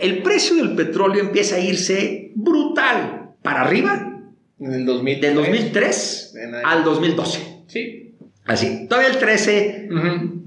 [0.02, 4.24] el precio del petróleo empieza a irse brutal para arriba.
[4.60, 5.22] En el 2003.
[5.22, 7.64] Del 2003 al 2012.
[7.68, 8.07] Sí.
[8.48, 8.88] Así.
[8.88, 9.90] Todavía el 13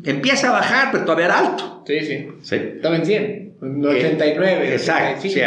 [0.05, 1.85] empieza a bajar, pero todavía era alto.
[1.87, 2.29] Sí, sí.
[2.43, 2.57] ¿Sí?
[2.57, 3.51] Estaba en 100.
[3.63, 4.73] En 89.
[4.73, 5.23] exacto.
[5.23, 5.39] sí.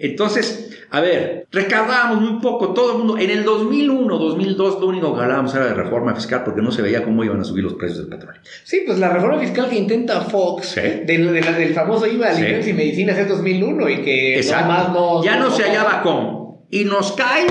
[0.00, 3.18] Entonces, a ver, recaudábamos muy poco, todo el mundo.
[3.18, 6.82] En el 2001, 2002, lo único que hablábamos era de reforma fiscal porque no se
[6.82, 8.42] veía cómo iban a subir los precios del petróleo.
[8.64, 12.72] Sí, pues la reforma fiscal que intenta Fox, del, del, famoso IVA de alimentos y
[12.72, 14.92] medicinas en 2001 y que Exacto.
[14.92, 16.42] no, ya no, se hallaba con.
[16.68, 17.46] Y nos cae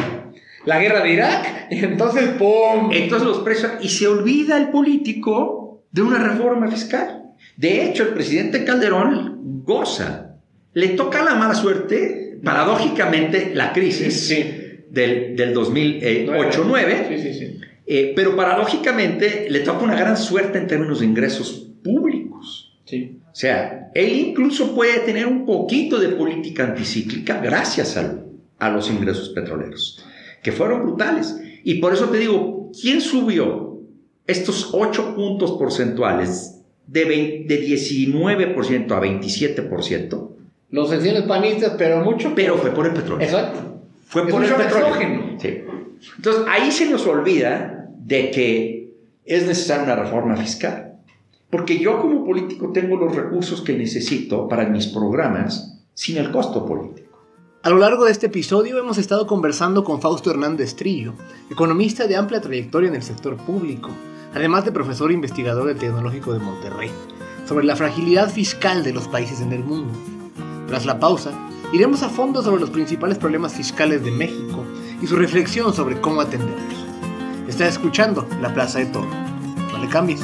[0.65, 2.91] la guerra de Irak, y entonces ¡pum!
[2.91, 3.71] Entonces los precios.
[3.81, 7.23] Y se olvida el político de una reforma fiscal.
[7.57, 10.35] De hecho, el presidente Calderón goza.
[10.73, 14.29] Le toca la mala suerte paradójicamente la crisis
[14.89, 21.69] del, del 2008-9, eh, pero paradójicamente le toca una gran suerte en términos de ingresos
[21.83, 22.79] públicos.
[23.31, 27.97] O sea, él incluso puede tener un poquito de política anticíclica gracias
[28.59, 30.05] a los ingresos petroleros,
[30.41, 31.39] que fueron brutales.
[31.63, 33.79] Y por eso te digo, ¿quién subió
[34.27, 40.27] estos 8 puntos porcentuales de, de 19% a 27%?
[40.71, 42.31] Los secciones panistas, pero mucho.
[42.33, 43.25] Pero fue por el petróleo.
[43.25, 43.81] Exacto.
[44.05, 45.37] Fue por el petróleo.
[45.37, 45.61] Sí.
[46.17, 48.93] Entonces ahí se nos olvida de que
[49.25, 50.93] es necesaria una reforma fiscal.
[51.49, 56.65] Porque yo como político tengo los recursos que necesito para mis programas sin el costo
[56.65, 57.10] político.
[57.63, 61.13] A lo largo de este episodio hemos estado conversando con Fausto Hernández Trillo,
[61.51, 63.91] economista de amplia trayectoria en el sector público,
[64.33, 66.89] además de profesor e investigador del Tecnológico de Monterrey,
[67.47, 69.93] sobre la fragilidad fiscal de los países en el mundo.
[70.67, 71.33] Tras la pausa,
[71.71, 74.65] iremos a fondo sobre los principales problemas fiscales de México
[74.99, 76.87] y su reflexión sobre cómo atenderlos.
[77.47, 79.09] Está escuchando La Plaza de Toro.
[79.71, 80.21] No le cambies.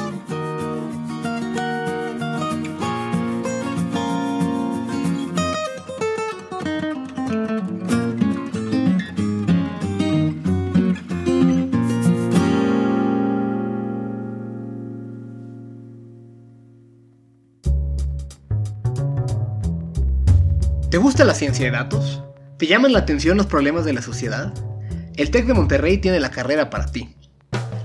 [21.08, 22.22] Gusta la ciencia de datos?
[22.58, 24.54] ¿Te llaman la atención los problemas de la sociedad?
[25.16, 27.16] El TEC de Monterrey tiene la carrera para ti.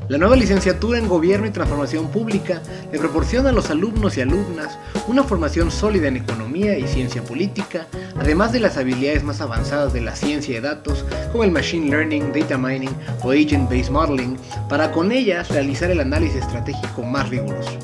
[0.09, 4.77] La nueva licenciatura en Gobierno y Transformación Pública le proporciona a los alumnos y alumnas
[5.07, 7.87] una formación sólida en economía y ciencia política,
[8.19, 12.33] además de las habilidades más avanzadas de la ciencia de datos, como el Machine Learning,
[12.33, 12.91] Data Mining
[13.23, 14.37] o Agent Based Modeling,
[14.69, 17.79] para con ellas realizar el análisis estratégico más riguroso.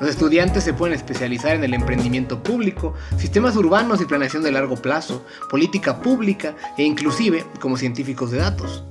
[0.00, 4.76] Los estudiantes se pueden especializar en el emprendimiento público, sistemas urbanos y planeación de largo
[4.76, 8.82] plazo, política pública e inclusive como científicos de datos.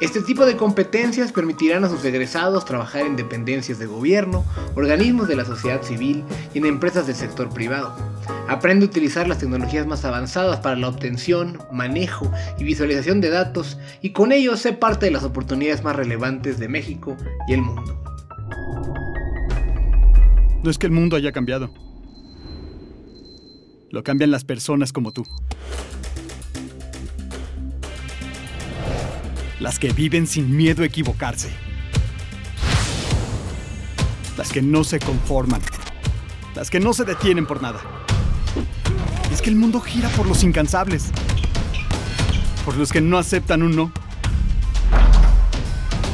[0.00, 5.36] Este tipo de competencias permitirán a sus egresados trabajar en dependencias de gobierno, organismos de
[5.36, 7.96] la sociedad civil y en empresas del sector privado.
[8.48, 13.78] Aprende a utilizar las tecnologías más avanzadas para la obtención, manejo y visualización de datos
[14.02, 17.16] y con ello sé parte de las oportunidades más relevantes de México
[17.48, 17.96] y el mundo.
[20.66, 21.70] No es que el mundo haya cambiado.
[23.92, 25.24] Lo cambian las personas como tú.
[29.60, 31.50] Las que viven sin miedo a equivocarse.
[34.36, 35.60] Las que no se conforman.
[36.56, 37.78] Las que no se detienen por nada.
[39.32, 41.12] Es que el mundo gira por los incansables.
[42.64, 43.92] Por los que no aceptan un no.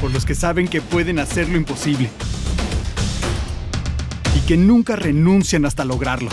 [0.03, 2.11] Por los que saben que pueden hacer lo imposible.
[4.46, 6.31] Que nunca renuncian hasta lograrlo.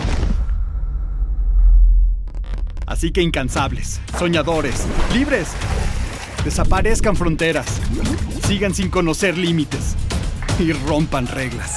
[2.86, 5.50] Así que incansables, soñadores, libres,
[6.44, 7.80] desaparezcan fronteras,
[8.48, 9.96] sigan sin conocer límites
[10.60, 11.76] y rompan reglas.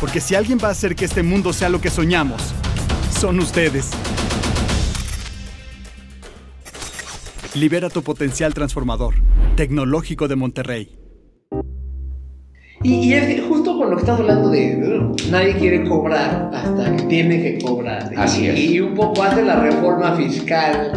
[0.00, 2.54] Porque si alguien va a hacer que este mundo sea lo que soñamos,
[3.18, 3.90] son ustedes.
[7.54, 9.14] Libera tu potencial transformador.
[9.56, 11.05] Tecnológico de Monterrey.
[12.82, 14.76] Y, es justo con lo que estás hablando de,
[15.30, 18.10] nadie quiere cobrar hasta que tiene que cobrar.
[18.16, 18.58] Así es.
[18.58, 20.92] Y un poco hace la reforma fiscal,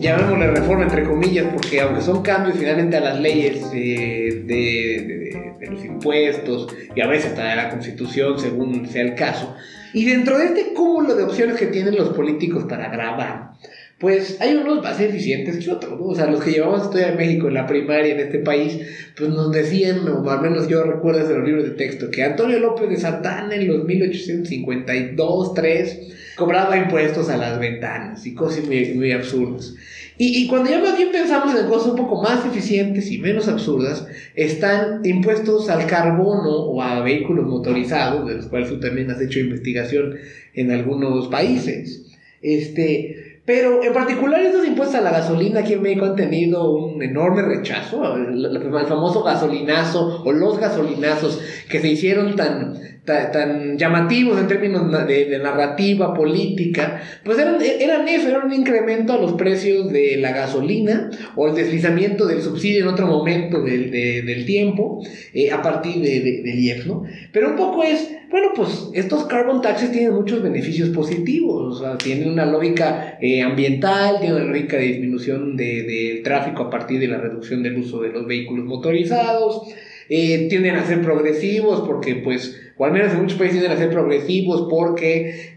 [0.00, 5.66] llamémosle reforma entre comillas, porque aunque son cambios finalmente a las leyes de, de, de,
[5.70, 9.54] los impuestos y a veces hasta de la constitución según sea el caso,
[9.92, 13.52] y dentro de este cúmulo de opciones que tienen los políticos para grabar,
[13.98, 15.94] pues hay unos más eficientes que otros.
[16.00, 18.78] O sea, los que llevamos a en México en la primaria en este país,
[19.16, 22.60] pues nos decían, o al menos yo recuerdo en los libros de texto, que Antonio
[22.60, 26.00] López de Santana en los 1852, 3,
[26.36, 29.74] cobraba impuestos a las ventanas y cosas muy, muy absurdas.
[30.16, 33.48] Y, y, cuando ya más bien pensamos en cosas un poco más eficientes y menos
[33.48, 39.20] absurdas, están impuestos al carbono o a vehículos motorizados, de los cuales tú también has
[39.20, 40.16] hecho investigación
[40.54, 42.04] en algunos países.
[42.40, 47.02] Este, pero en particular estos impuestos a la gasolina aquí en México han tenido un
[47.02, 48.14] enorme rechazo.
[48.14, 55.38] El, famoso gasolinazo o los gasolinazos que se hicieron tan, tan, llamativos en términos de,
[55.38, 61.10] narrativa política, pues eran, eran eso, eran un incremento a los precios de la gasolina
[61.34, 66.42] o el deslizamiento del subsidio en otro momento del, del tiempo eh, a partir de,
[66.42, 67.04] del IEF, ¿no?
[67.32, 72.44] Pero un poco es bueno, pues estos carbon taxes tienen muchos beneficios positivos, tienen una
[72.44, 77.16] lógica eh, ambiental, tienen una lógica de disminución del de tráfico a partir de la
[77.16, 79.62] reducción del uso de los vehículos motorizados,
[80.08, 83.80] eh, tienden a ser progresivos porque pues, o al menos en muchos países tienden a
[83.80, 85.56] ser progresivos porque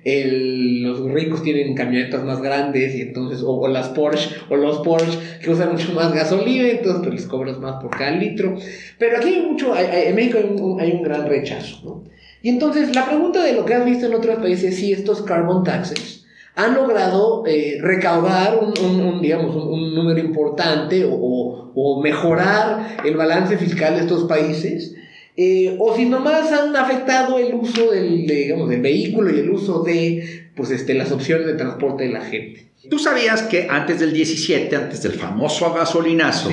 [0.83, 5.51] los ricos tienen camionetas más grandes y entonces, o, las Porsche, o los Porsche que
[5.51, 8.57] usan mucho más gasolina, entonces pues les cobras más por cada litro.
[8.97, 12.11] Pero aquí hay mucho, en México hay un, hay un gran rechazo, ¿no?
[12.43, 15.21] Y entonces la pregunta de lo que has visto en otros países es si estos
[15.21, 16.20] carbon taxes
[16.55, 23.95] han logrado eh, recaudar un, digamos, un, número importante o, o, mejorar el balance fiscal
[23.95, 24.95] de estos países,
[25.37, 29.81] eh, o si nomás han afectado el uso del, digamos, del vehículo y el uso
[29.83, 32.71] de pues, este, las opciones de transporte de la gente.
[32.89, 36.51] Tú sabías que antes del 17, antes del famoso gasolinazo,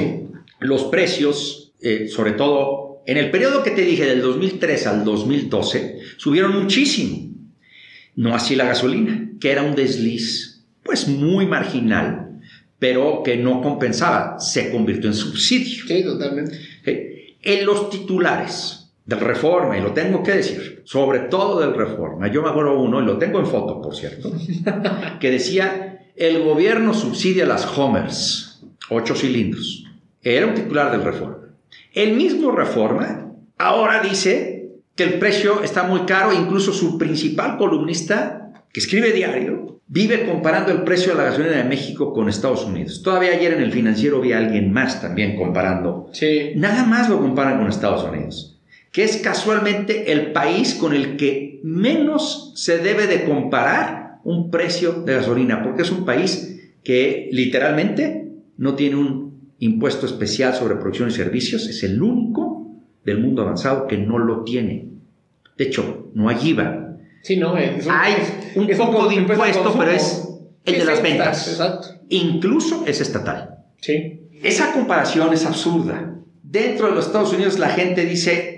[0.61, 5.99] los precios, eh, sobre todo en el periodo que te dije, del 2003 al 2012,
[6.19, 7.28] subieron muchísimo.
[8.19, 12.41] No así la gasolina, que era un desliz, pues muy marginal,
[12.81, 15.85] pero que no compensaba, se convirtió en subsidio.
[15.87, 16.59] Sí, totalmente.
[17.41, 22.43] En los titulares del Reforma, y lo tengo que decir, sobre todo del Reforma, yo
[22.43, 24.33] me acuerdo uno, y lo tengo en foto, por cierto,
[25.21, 29.85] que decía, el gobierno subsidia las Homers, ocho cilindros.
[30.25, 31.55] Era un titular del Reforma.
[31.93, 34.48] El mismo Reforma ahora dice
[34.99, 40.73] que el precio está muy caro, incluso su principal columnista, que escribe diario, vive comparando
[40.73, 43.01] el precio de la gasolina de México con Estados Unidos.
[43.05, 46.11] Todavía ayer en el financiero vi a alguien más también comparando.
[46.13, 46.51] Sí.
[46.57, 48.59] Nada más lo comparan con Estados Unidos,
[48.91, 55.05] que es casualmente el país con el que menos se debe de comparar un precio
[55.07, 61.09] de gasolina, porque es un país que literalmente no tiene un impuesto especial sobre producción
[61.09, 62.48] y servicios, es el único
[63.09, 64.87] del mundo avanzado que no lo tiene.
[65.57, 66.97] De hecho, no hay IVA.
[67.23, 68.15] Sí, no, es hay
[68.55, 70.29] un poco de impuesto, pero es
[70.65, 71.49] el de las ventas.
[71.49, 71.89] Exacto.
[72.11, 73.65] Incluso es estatal.
[73.81, 74.21] Sí.
[74.43, 76.15] Esa comparación es absurda.
[76.43, 78.58] Dentro de los Estados Unidos la gente dice,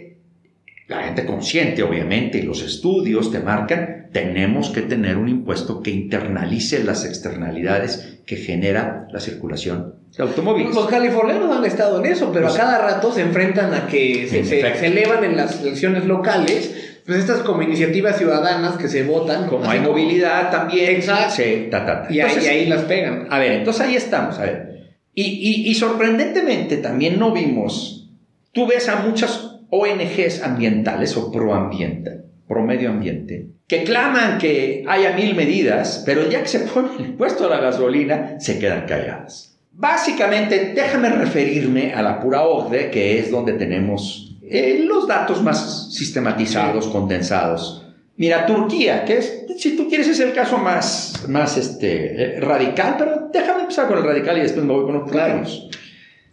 [0.90, 5.90] la gente consciente, obviamente, y los estudios te marcan, tenemos que tener un impuesto que
[5.90, 10.74] internalice las externalidades que genera la circulación de automóviles.
[10.74, 14.86] Los californianos han estado en eso, pero a cada rato se enfrentan a que se,
[14.86, 19.46] elevan en las elecciones locales, pues estas como iniciativas ciudadanas que se votan.
[19.46, 20.96] Como hay movilidad también.
[20.96, 21.34] Exacto.
[21.36, 22.12] Sí, ta, ta, ta.
[22.12, 23.26] Y ahí, Entonces, y ahí las pegan.
[23.30, 24.38] A ver, entonces ahí estamos.
[24.38, 24.90] A ver.
[25.14, 28.10] Y, y- y sorprendentemente también no vimos,
[28.52, 35.12] tú ves a muchas ONGs ambientales o proambiente, pro medio ambiente, que claman que haya
[35.12, 39.58] mil medidas, pero ya que se pone el impuesto a la gasolina, se quedan calladas.
[39.72, 45.94] Básicamente, déjame referirme a la pura OCDE, que es donde tenemos eh, los datos más
[45.94, 47.86] sistematizados, condensados.
[48.16, 52.96] Mira, Turquía, que es, si tú quieres, es el caso más, más este, eh, radical,
[52.98, 55.44] pero déjame empezar con el radical y después me voy con los Claro.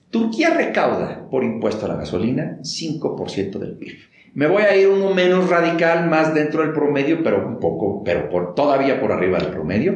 [0.09, 3.97] Turquía recauda por impuesto a la gasolina 5% del PIB.
[4.33, 8.29] Me voy a ir uno menos radical, más dentro del promedio, pero un poco, pero
[8.29, 9.95] por, todavía por arriba del promedio.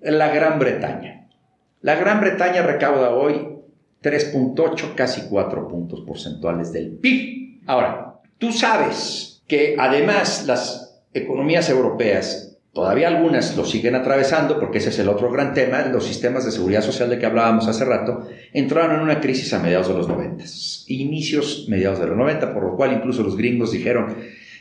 [0.00, 1.28] La Gran Bretaña.
[1.80, 3.48] La Gran Bretaña recauda hoy
[4.02, 7.60] 3.8, casi 4 puntos porcentuales del PIB.
[7.66, 14.88] Ahora, tú sabes que además las economías europeas, todavía algunas lo siguen atravesando, porque ese
[14.88, 18.26] es el otro gran tema, los sistemas de seguridad social de que hablábamos hace rato,
[18.52, 20.44] entraron en una crisis a mediados de los 90,
[20.88, 24.16] inicios mediados de los 90, por lo cual incluso los gringos dijeron,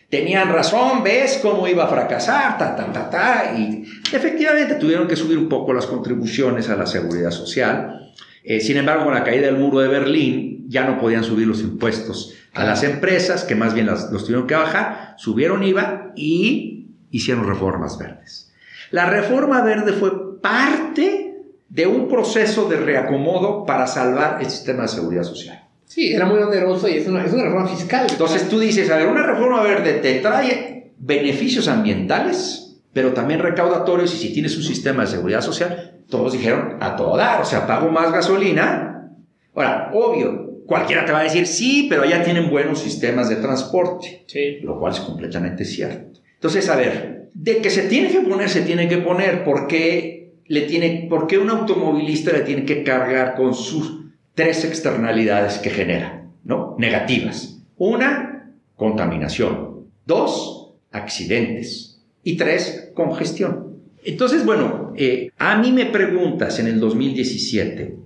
[0.10, 5.16] tenían razón, ves cómo iba a fracasar, ta, ta, ta, ta, y efectivamente tuvieron que
[5.16, 8.12] subir un poco las contribuciones a la seguridad social.
[8.44, 11.62] Eh, sin embargo, con la caída del muro de Berlín, ya no podían subir los
[11.62, 16.81] impuestos a las empresas, que más bien los tuvieron que bajar, subieron IVA y
[17.12, 18.52] hicieron reformas verdes.
[18.92, 21.36] La reforma verde fue parte
[21.70, 25.64] de un proceso de reacomodo para salvar el sistema de seguridad social.
[25.86, 28.08] Sí, era muy oneroso y es una, es una reforma fiscal.
[28.10, 34.14] Entonces tú dices, a ver, una reforma verde te trae beneficios ambientales, pero también recaudatorios
[34.14, 37.66] y si tienes un sistema de seguridad social, todos dijeron a todo dar, o sea,
[37.66, 39.10] pago más gasolina.
[39.56, 44.24] Ahora, obvio, cualquiera te va a decir, sí, pero allá tienen buenos sistemas de transporte,
[44.28, 44.60] Sí.
[44.62, 46.11] lo cual es completamente cierto.
[46.42, 50.34] Entonces, a ver, de que se tiene que poner, se tiene que poner, ¿por qué,
[50.48, 55.70] le tiene, por qué un automovilista le tiene que cargar con sus tres externalidades que
[55.70, 56.76] genera, ¿no?
[56.80, 57.62] Negativas.
[57.78, 59.86] Una, contaminación.
[60.08, 62.02] Dos, accidentes.
[62.24, 63.78] Y tres, congestión.
[64.04, 67.98] Entonces, bueno, eh, a mí me preguntas en el 2017,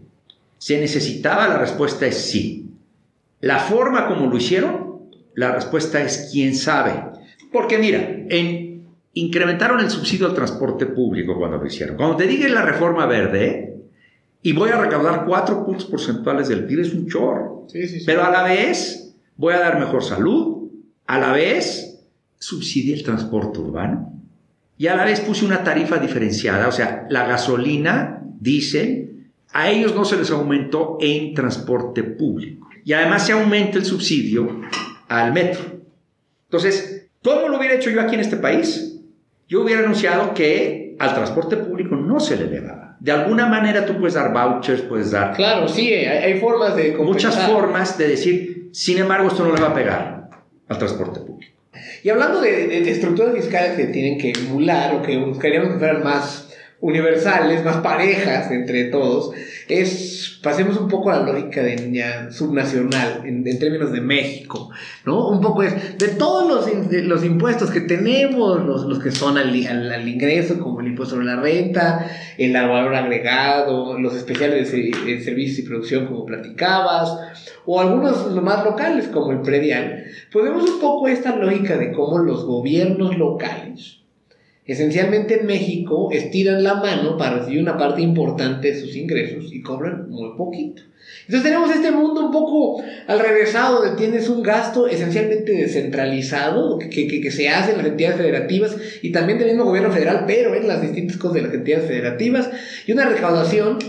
[0.57, 1.47] ¿se necesitaba?
[1.47, 2.69] La respuesta es sí.
[3.39, 7.14] La forma como lo hicieron, la respuesta es quién sabe.
[7.55, 11.95] Porque mira, en, incrementaron el subsidio al transporte público cuando lo hicieron.
[11.95, 13.77] Cuando te diga la reforma verde,
[14.41, 17.65] y voy a recaudar 4 puntos porcentuales del PIB, es un chorro.
[17.69, 18.05] Sí, sí, sí.
[18.05, 20.69] Pero a la vez voy a dar mejor salud,
[21.07, 22.03] a la vez
[22.37, 24.11] subsidié el transporte urbano
[24.77, 29.95] y a la vez puse una tarifa diferenciada, o sea, la gasolina, diésel, a ellos
[29.95, 32.67] no se les aumentó en transporte público.
[32.83, 34.59] Y además se aumenta el subsidio
[35.07, 35.63] al metro.
[36.47, 39.01] Entonces, ¿cómo lo hubiera hecho yo aquí en este país?
[39.49, 42.95] Yo hubiera anunciado que al transporte público no se le elevaba.
[43.01, 46.95] De alguna manera tú puedes dar vouchers, puedes dar Claro, sí, hay, hay formas de
[46.97, 47.49] muchas compensar.
[47.51, 50.29] formas de decir, sin embargo, esto no le va a pegar
[50.69, 51.53] al transporte público.
[52.03, 55.79] Y hablando de, de- de estructuras fiscales que tienen que emular o que buscaríamos que
[55.79, 56.44] fueran más
[56.85, 59.31] universales, más parejas entre todos,
[59.67, 64.69] es, pasemos un poco a la lógica de ya subnacional, en, en términos de México,
[65.05, 65.29] ¿no?
[65.29, 69.37] Un poco es, de todos los, de los impuestos que tenemos, los, los que son
[69.39, 74.71] al, al- al ingreso, como el impuesto sobre la renta, el valor agregado, los especiales
[74.71, 77.17] de, de servicios y producción, como platicabas,
[77.65, 82.19] o algunos más locales, como el predial, pues vemos un poco esta lógica de cómo
[82.19, 84.01] los gobiernos locales,
[84.65, 89.61] esencialmente en México, estiran la mano para recibir una parte importante de sus ingresos y
[89.61, 90.81] cobran muy poquito.
[91.27, 96.89] Entonces tenemos este mundo un poco al revésado, donde tienes un gasto esencialmente descentralizado que,
[96.89, 100.53] que, que se hace en las entidades federativas y también del mismo gobierno federal, pero
[100.55, 102.49] en las distintas cosas de las entidades federativas,
[102.85, 103.79] y una recaudación,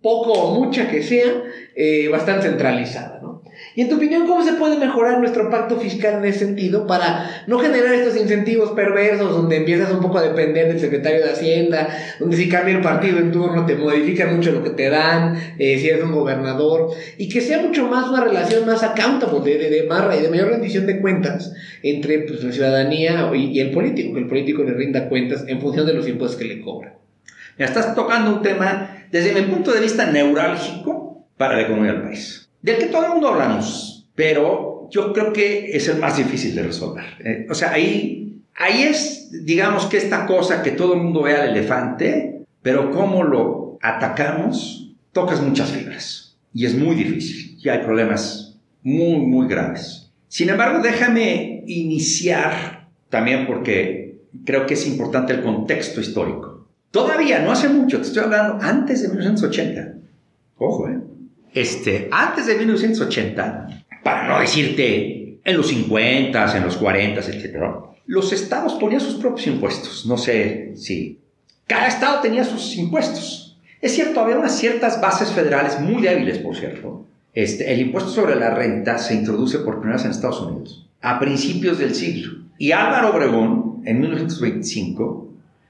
[0.00, 1.42] poco o mucha que sea,
[1.74, 3.20] eh, bastante centralizada.
[3.20, 3.35] ¿no?
[3.76, 7.44] Y en tu opinión, ¿cómo se puede mejorar nuestro pacto fiscal en ese sentido para
[7.46, 11.86] no generar estos incentivos perversos donde empiezas un poco a depender del secretario de Hacienda,
[12.18, 15.78] donde si cambia el partido en turno te modifica mucho lo que te dan, eh,
[15.78, 16.88] si eres un gobernador,
[17.18, 20.86] y que sea mucho más una relación más accountable, de, de, más, de mayor rendición
[20.86, 25.10] de cuentas entre pues, la ciudadanía y, y el político, que el político le rinda
[25.10, 26.94] cuentas en función de los impuestos que le cobran?
[27.58, 32.02] Ya estás tocando un tema desde mi punto de vista neurálgico para la economía del
[32.02, 36.52] país, del que todo el mundo hablamos, pero yo creo que es el más difícil
[36.56, 37.04] de resolver.
[37.20, 41.36] Eh, o sea, ahí, ahí es, digamos que esta cosa que todo el mundo ve
[41.36, 46.36] al elefante, pero cómo lo atacamos, tocas muchas fibras.
[46.52, 47.56] Y es muy difícil.
[47.62, 50.10] Y hay problemas muy, muy graves.
[50.26, 56.66] Sin embargo, déjame iniciar también porque creo que es importante el contexto histórico.
[56.90, 59.94] Todavía, no hace mucho, te estoy hablando antes de 1980.
[60.58, 60.98] Ojo, ¿eh?
[61.56, 67.56] Este, antes de 1980, para no decirte en los 50, en los 40, etc.,
[68.04, 70.04] los estados ponían sus propios impuestos.
[70.04, 71.18] No sé si.
[71.66, 73.58] Cada estado tenía sus impuestos.
[73.80, 77.06] Es cierto, había unas ciertas bases federales muy débiles, por cierto.
[77.32, 81.18] Este, el impuesto sobre la renta se introduce por primera vez en Estados Unidos a
[81.18, 82.42] principios del siglo.
[82.58, 85.28] Y Álvaro Obregón, en 1925,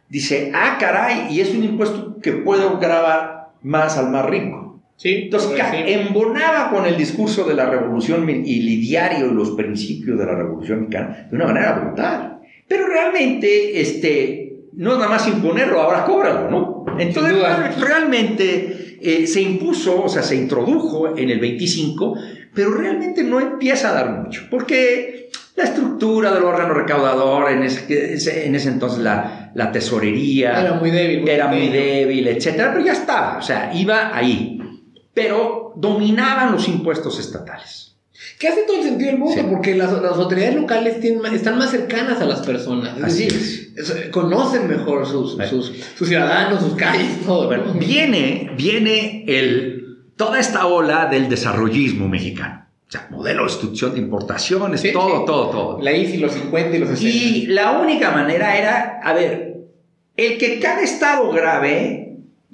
[0.09, 4.66] dice, ah, caray, y es un impuesto que puede grabar más al más rico.
[4.97, 10.25] Sí, Entonces, embonaba con el discurso de la revolución y lidiario y los principios de
[10.25, 12.39] la revolución mexicana de una manera brutal.
[12.67, 16.87] Pero realmente, este, no nada más imponerlo, ahora cóbralo, ¿no?
[16.99, 17.37] Entonces,
[17.79, 22.17] realmente eh, se impuso, o sea, se introdujo en el 25,
[22.55, 28.47] pero realmente no empieza a dar mucho, porque la estructura del órgano recaudador, en ese,
[28.47, 32.93] en ese entonces la, la, tesorería era muy débil, era muy débil, etcétera, pero ya
[32.93, 34.56] estaba, o sea, iba ahí
[35.17, 37.95] pero dominaban los impuestos estatales.
[38.39, 41.03] Que hace todo el sentido del mundo, porque las, autoridades locales
[41.33, 43.03] están más cercanas a las personas.
[43.03, 44.11] Así es.
[44.11, 45.73] conocen mejor sus, sus,
[46.07, 47.49] ciudadanos, sus calles, todo.
[47.79, 52.67] viene, viene el, toda esta ola del desarrollismo mexicano.
[52.87, 55.79] O sea, modelo de instrucción de importaciones, todo, todo, todo.
[55.81, 57.09] La ICI, los 50 y los 60.
[57.09, 59.65] Y la única manera era, a ver,
[60.15, 62.06] el que cada estado grave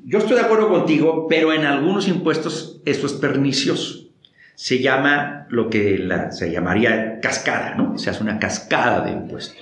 [0.04, 4.10] yo estoy de acuerdo contigo, pero en algunos impuestos eso es pernicioso.
[4.54, 7.98] Se llama lo que se llamaría cascada, ¿no?
[7.98, 9.56] Se hace una cascada de impuestos.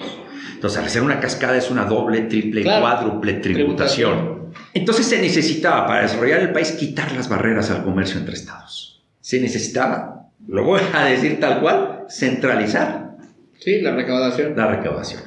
[0.55, 4.41] Entonces, al hacer una cascada es una doble, triple, cuádruple tributación.
[4.75, 9.03] Entonces se necesitaba para desarrollar el país quitar las barreras al comercio entre estados.
[9.21, 13.17] Se necesitaba, lo voy a decir tal cual, centralizar.
[13.59, 14.57] Sí, la recaudación.
[14.57, 15.23] La recaudación.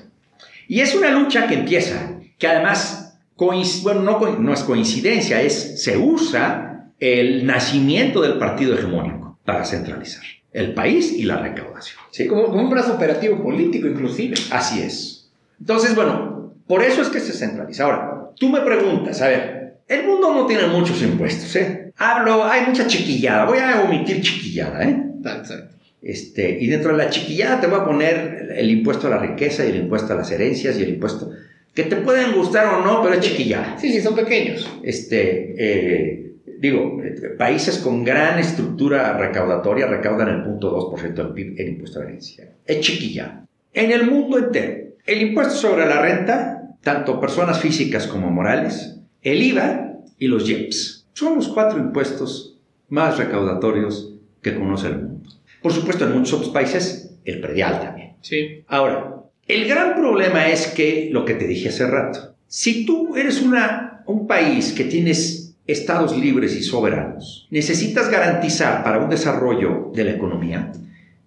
[0.67, 3.02] Y es una lucha que empieza, que además
[3.37, 10.23] bueno, no, no, es coincidencia, es se usa el nacimiento del partido hegemónico para centralizar
[10.53, 11.99] el país y la recaudación.
[12.11, 14.35] Sí, como, un brazo operativo político inclusive.
[14.51, 15.31] Así es.
[15.59, 17.85] Entonces, bueno, por eso es que se centraliza.
[17.85, 21.91] Ahora, tú me preguntas, a ver, el mundo no tiene muchos impuestos, ¿eh?
[21.97, 25.03] Hablo, hay mucha chiquillada, voy a omitir chiquillada, ¿eh?
[25.17, 25.53] Exacto.
[26.01, 29.65] Este, y dentro de la chiquillada te voy a poner el impuesto a la riqueza
[29.65, 31.31] y el impuesto a las herencias y el impuesto
[31.73, 33.75] que te pueden gustar o no, pero es chiquilla.
[33.79, 34.69] Sí, sí, son pequeños.
[34.83, 36.97] Este, eh, digo,
[37.37, 42.49] países con gran estructura recaudatoria recaudan el 0.2% del PIB en impuesto de herencia.
[42.65, 43.45] Es chiquilla.
[43.73, 49.41] En el mundo entero, el impuesto sobre la renta, tanto personas físicas como morales, el
[49.41, 52.59] IVA y los IEPS, son los cuatro impuestos
[52.89, 55.29] más recaudatorios que conoce el mundo.
[55.61, 58.13] Por supuesto, en muchos otros países, el predial también.
[58.21, 58.63] Sí.
[58.67, 63.41] Ahora, el gran problema es que, lo que te dije hace rato, si tú eres
[63.41, 70.03] una, un país que tienes estados libres y soberanos, necesitas garantizar para un desarrollo de
[70.05, 70.71] la economía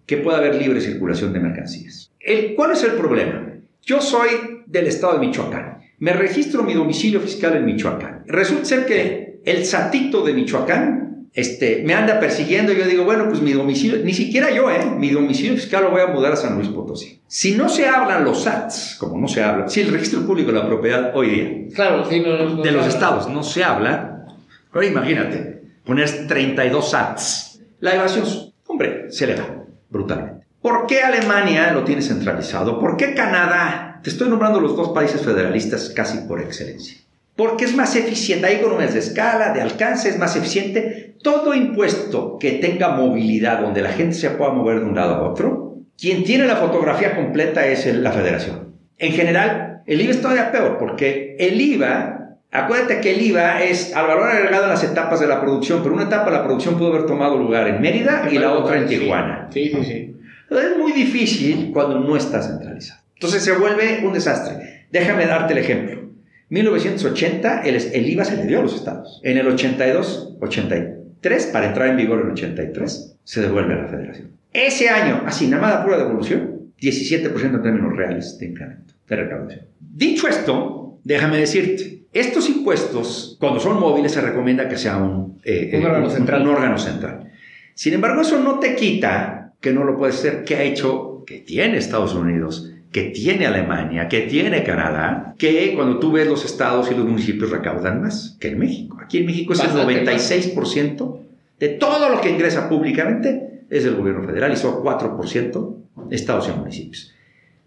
[0.06, 2.12] que pueda haber libre circulación de mercancías.
[2.20, 3.54] El, ¿Cuál es el problema?
[3.82, 4.28] Yo soy
[4.66, 5.78] del estado de Michoacán.
[5.98, 8.24] Me registro mi domicilio fiscal en Michoacán.
[8.26, 11.05] Resulta ser que el satito de Michoacán
[11.36, 14.86] este, me anda persiguiendo y yo digo, bueno, pues mi domicilio, ni siquiera yo, ¿eh?
[14.96, 17.20] Mi domicilio fiscal lo voy a mudar a San Luis Potosí.
[17.26, 20.58] Si no se hablan los SATs, como no se habla, si el registro público de
[20.58, 24.26] la propiedad hoy día, claro, de los estados no se habla,
[24.72, 28.24] pero imagínate, poner 32 SATs, la evasión,
[28.66, 30.46] hombre, se eleva brutalmente.
[30.62, 32.80] ¿Por qué Alemania lo tiene centralizado?
[32.80, 34.00] ¿Por qué Canadá?
[34.02, 37.05] Te estoy nombrando los dos países federalistas casi por excelencia
[37.36, 41.16] porque es más eficiente, hay economías de escala, de alcance, es más eficiente.
[41.22, 45.30] Todo impuesto que tenga movilidad, donde la gente se pueda mover de un lado a
[45.30, 48.74] otro, quien tiene la fotografía completa es la federación.
[48.98, 53.94] En general, el IVA es todavía peor, porque el IVA, acuérdate que el IVA es
[53.94, 56.78] al valor agregado en las etapas de la producción, pero una etapa de la producción
[56.78, 59.48] pudo haber tomado lugar en Mérida y la otra en Tijuana.
[59.52, 60.16] Sí, sí, sí.
[60.50, 63.02] Es muy difícil cuando no está centralizado.
[63.14, 64.86] Entonces se vuelve un desastre.
[64.90, 66.06] Déjame darte el ejemplo.
[66.48, 69.20] 1980 el, IVA se le dio a los estados.
[69.24, 73.88] En el 82, 83, para entrar en vigor en el 83, se devuelve a la
[73.88, 74.30] federación.
[74.52, 79.66] Ese año, así, nada más pura devolución, 17% en términos reales de incremento, de recaudación.
[79.80, 85.82] Dicho esto, déjame decirte, estos impuestos, cuando son móviles, se recomienda que sea un, eh,
[85.84, 86.42] órgano, central.
[86.42, 87.32] un órgano central.
[87.74, 91.40] Sin embargo, eso no te quita que no lo puede hacer, que ha hecho, que
[91.40, 96.90] tiene Estados Unidos, que tiene Alemania, que tiene Canadá, que cuando tú ves los estados
[96.90, 98.96] y los municipios recaudan más que en México.
[99.04, 101.18] Aquí en México es el 96%
[101.60, 105.74] de todo lo que ingresa públicamente es el gobierno federal y solo 4%
[106.10, 107.12] estados y municipios.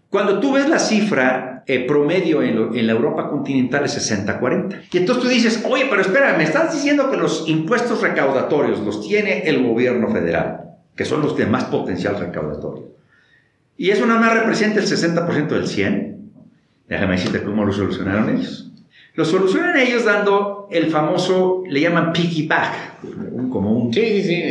[0.08, 4.80] Cuando tú ves la cifra eh, promedio en, la Europa continental es 60-40.
[4.90, 9.00] Y entonces tú dices, oye, pero espera, me estás diciendo que los impuestos recaudatorios los
[9.06, 12.98] tiene el gobierno federal, que son los de más potencial recaudatorio.
[13.80, 16.32] Y eso nada más representa el 60% del 100.
[16.86, 18.70] Déjame decirte cómo lo solucionaron ellos.
[19.14, 23.00] Lo solucionan ellos dando el famoso, le llaman piggyback,
[23.48, 23.94] como un...
[23.94, 24.42] Sí, sí,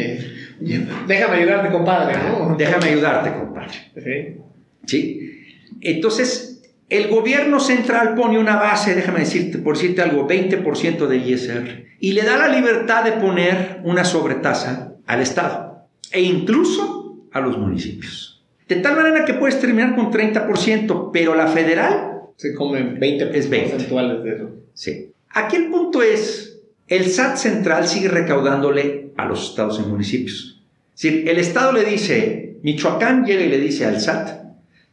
[0.66, 0.88] sí.
[1.08, 2.56] Déjame ayudarte, compadre, ¿no?
[2.58, 3.70] Déjame ayudarte, compadre.
[3.96, 4.42] Sí.
[4.88, 5.44] ¿Sí?
[5.82, 11.86] Entonces, el gobierno central pone una base, déjame decirte, por decirte algo, 20% de ISR,
[12.00, 17.60] y le da la libertad de poner una sobretasa al Estado e incluso a los
[17.60, 18.39] municipios.
[18.70, 22.22] De tal manera que puedes terminar con 30%, pero la federal...
[22.38, 23.70] Se come 20 es 20.
[23.72, 24.50] porcentuales de eso.
[24.74, 25.12] Sí.
[25.32, 30.64] Aquí el punto es, el SAT central sigue recaudándole a los estados y municipios.
[30.94, 34.40] Si el Estado le dice, Michoacán llega y le dice al SAT,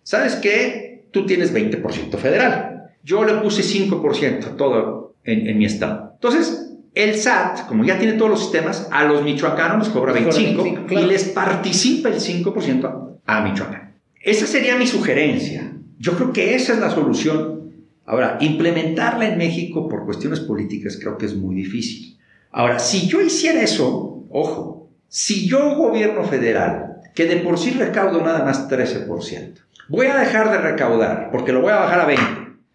[0.07, 1.09] ¿Sabes qué?
[1.11, 2.93] Tú tienes 20% federal.
[3.03, 6.13] Yo le puse 5% todo en, mi estado.
[6.15, 10.87] Entonces, el SAT, como ya tiene todos los sistemas, a los michoacanos les cobra 25,
[10.91, 13.95] y les participa el 5% a Michoacán.
[14.21, 15.73] Esa sería mi sugerencia.
[15.99, 17.73] Yo creo que esa es la solución.
[18.05, 22.19] Ahora, implementarla en México por cuestiones políticas creo que es muy difícil.
[22.51, 28.23] Ahora, si yo hiciera eso, ojo, si yo gobierno federal, que de por sí recaudo
[28.23, 32.25] nada más 13%, Voy a dejar de recaudar, porque lo voy a bajar a 20.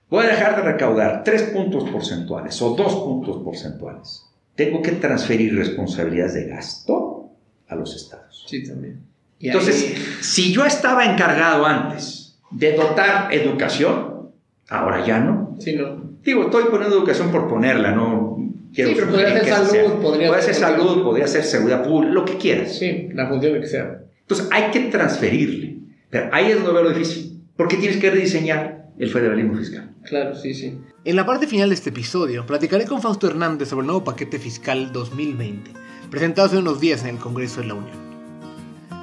[0.09, 4.27] Voy a dejar de recaudar 3 puntos porcentuales o 2 puntos porcentuales.
[4.55, 7.29] Tengo que transferir responsabilidades de gasto
[7.67, 8.45] a los estados.
[8.47, 9.01] Sí, también.
[9.41, 14.29] Entonces, si yo estaba encargado antes de dotar educación,
[14.69, 15.55] ahora ya no.
[15.59, 16.11] Sí, no.
[16.23, 18.37] Digo, estoy poniendo educación por ponerla, no
[18.73, 22.37] quiero sí, pero podría ser salud, podría ser salud, podría ser seguridad pública, lo que
[22.37, 22.77] quieras.
[22.77, 24.01] Sí, la función que sea.
[24.21, 25.77] Entonces, hay que transferirle.
[26.09, 29.91] Pero ahí es donde veo lo difícil, porque tienes que rediseñar el federalismo fiscal.
[30.03, 30.77] Claro, sí, sí.
[31.05, 34.37] En la parte final de este episodio, platicaré con Fausto Hernández sobre el nuevo paquete
[34.37, 35.71] fiscal 2020,
[36.09, 38.10] presentado hace unos días en el Congreso de la Unión.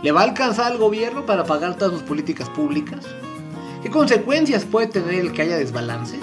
[0.02, 3.04] ¿Le va a alcanzar al gobierno para pagar todas sus políticas públicas?
[3.82, 6.20] ¿Qué consecuencias puede tener el que haya desbalances?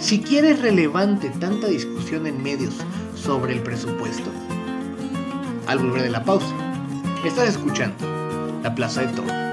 [0.00, 2.76] Si quieres relevante tanta discusión en medios
[3.14, 4.30] sobre el presupuesto.
[5.66, 6.54] Al volver de la pausa,
[7.26, 7.96] estás escuchando
[8.62, 9.47] La Plaza de Toro.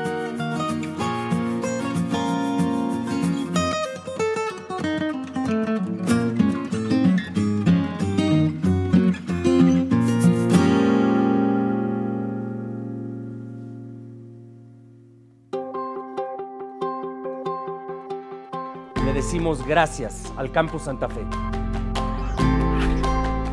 [19.68, 21.22] Gracias al Campus Santa Fe.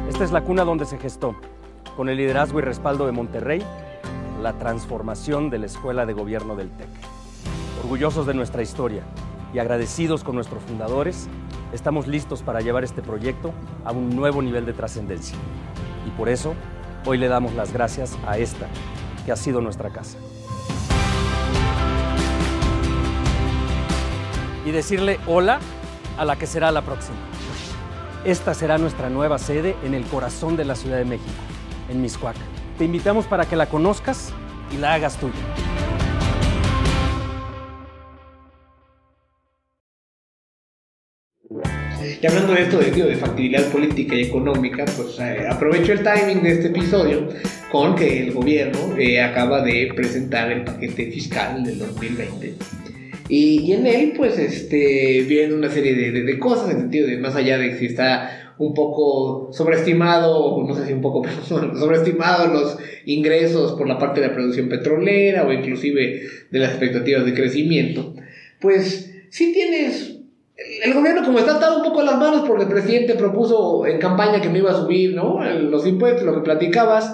[0.08, 1.34] Esta es la cuna donde se gestó,
[1.96, 3.62] con el liderazgo y respaldo de Monterrey,
[4.42, 6.88] la transformación de la Escuela de Gobierno del TEC.
[7.82, 9.02] Orgullosos de nuestra historia
[9.54, 11.28] y agradecidos con nuestros fundadores,
[11.72, 13.52] estamos listos para llevar este proyecto
[13.84, 15.36] a un nuevo nivel de trascendencia.
[16.06, 16.54] Y por eso,
[17.06, 18.66] hoy le damos las gracias a esta,
[19.24, 20.18] que ha sido nuestra casa.
[24.64, 25.58] Y decirle hola
[26.16, 27.16] a la que será la próxima.
[28.24, 31.30] Esta será nuestra nueva sede en el corazón de la Ciudad de México,
[31.88, 32.36] en Miscuac.
[32.78, 34.32] Te invitamos para que la conozcas
[34.72, 35.34] y la hagas tuya.
[42.20, 46.40] Y hablando de esto de, de factibilidad política y económica, pues eh, aprovecho el timing
[46.44, 47.28] de este episodio
[47.72, 52.82] con que el gobierno eh, acaba de presentar el paquete fiscal del 2020
[53.35, 57.35] y, en él, pues, este, viene una serie de, cosas, en el sentido de más
[57.35, 62.76] allá de si está un poco sobreestimado, no sé si un poco, pero sobreestimado los
[63.07, 68.12] ingresos por la parte de la producción petrolera o inclusive de las expectativas de crecimiento,
[68.61, 70.18] pues sí tienes
[70.85, 73.99] el gobierno como está atado un poco a las manos porque el presidente propuso en
[73.99, 75.43] campaña que me iba a subir, ¿no?
[75.43, 77.11] Los impuestos, lo que platicabas,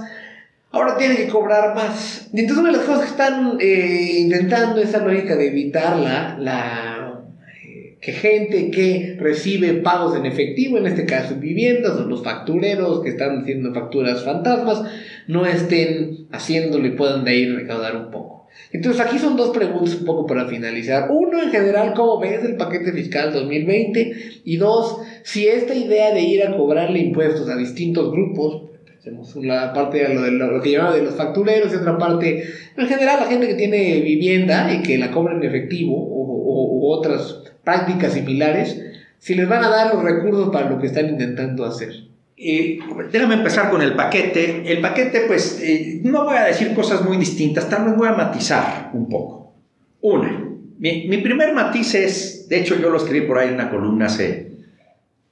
[0.71, 2.29] ahora tiene que cobrar más.
[2.33, 7.23] Entonces una de las cosas que están eh, intentando esa lógica de evitar la,
[7.65, 13.03] eh, que gente que recibe pagos en efectivo, en este caso viviendas o los factureros
[13.03, 14.83] que están haciendo facturas fantasmas,
[15.27, 18.39] no estén haciéndolo y puedan de ahí recaudar un poco.
[18.71, 21.09] Entonces aquí son dos preguntas un poco para finalizar.
[21.11, 24.43] Uno, en general, ¿cómo ves el paquete fiscal 2020?
[24.45, 28.69] Y dos, si esta idea de ir a cobrarle impuestos a distintos grupos,
[29.09, 32.45] Tenemos una parte de lo, de lo que llamamos de los factureros y otra parte,
[32.77, 36.91] en general, la gente que tiene vivienda y que la cobra en efectivo o, u
[36.91, 38.79] otras prácticas similares,
[39.17, 41.91] si les van a dar los recursos para lo que están intentando hacer.
[42.37, 42.81] Eh,
[43.11, 44.71] déjame empezar con el paquete.
[44.71, 48.13] El paquete, pues, eh, no voy a decir cosas muy distintas, tal vez voy a
[48.13, 49.55] matizar un poco.
[50.03, 50.39] Una,
[50.79, 54.05] mi, mi, primer matiz es, de hecho yo lo escribí por ahí en una columna
[54.05, 54.53] hace...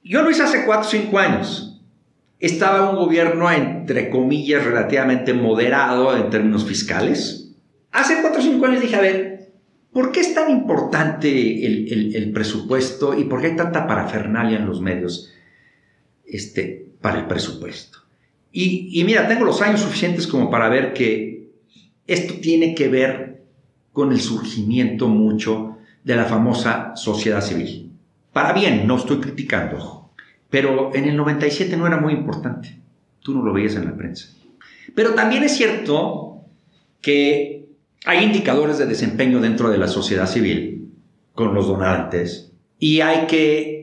[0.03, 1.76] Yo lo hice hace 4 o 5 años.
[2.39, 7.55] Estaba un gobierno, entre comillas, relativamente moderado en términos fiscales.
[7.91, 9.51] Hace 4 o 5 años dije, a ver,
[9.91, 14.59] ¿por qué es tan importante el, el, el presupuesto y por qué hay tanta parafernalia
[14.59, 15.33] en los medios?
[16.25, 17.99] Este, para el presupuesto.
[18.51, 21.49] Y, y, mira, tengo los años suficientes como para ver que
[22.05, 23.43] esto tiene que ver
[23.93, 27.91] con el surgimiento mucho de la famosa sociedad civil.
[28.31, 29.96] Para bien, no estoy criticando,
[30.49, 32.77] pero en el 97 no era muy importante.
[33.21, 34.29] Tú no lo veías en la prensa.
[34.95, 36.41] Pero también es cierto
[37.01, 37.67] que
[38.05, 40.91] hay indicadores de desempeño dentro de la sociedad civil
[41.33, 43.77] con los donantes y hay que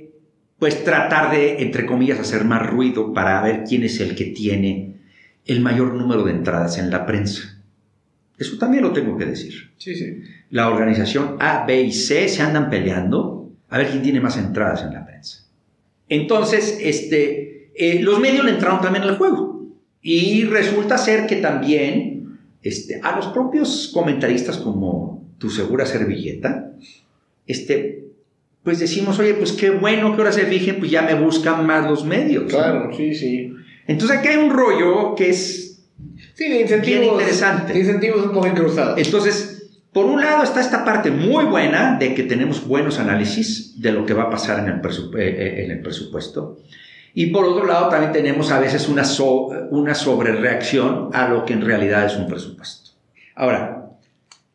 [0.59, 4.95] pues tratar de, entre comillas, hacer más ruido para ver quién es el que tiene
[5.45, 7.61] el mayor número de entradas en la prensa.
[8.39, 9.73] Eso también lo tengo que decir.
[9.77, 10.23] Sí, sí.
[10.51, 14.83] La organización A, B y C se andan peleando a ver quién tiene más entradas
[14.83, 15.43] en la prensa.
[16.09, 19.67] Entonces, este, eh, los medios le entraron también al juego.
[20.03, 26.73] Y resulta ser que también este, a los propios comentaristas como tu segura servilleta,
[27.47, 28.05] este,
[28.63, 31.89] pues decimos, oye, pues qué bueno que ahora se fijen, pues ya me buscan más
[31.89, 32.45] los medios.
[32.45, 33.53] Claro, sí, sí.
[33.87, 35.85] Entonces aquí hay un rollo que es
[36.35, 37.73] sí, de incentivos, bien interesante.
[37.73, 38.99] De incentivos un poco encruzados.
[38.99, 39.54] Entonces,
[39.95, 44.05] por un lado está esta parte muy buena de que tenemos buenos análisis de lo
[44.05, 44.80] que va a pasar en el,
[45.18, 46.59] eh, eh, presupuesto.
[47.14, 51.62] Y por otro lado también tenemos a veces una, so una a lo que en
[51.62, 52.90] realidad es un presupuesto.
[53.36, 53.92] Ahora,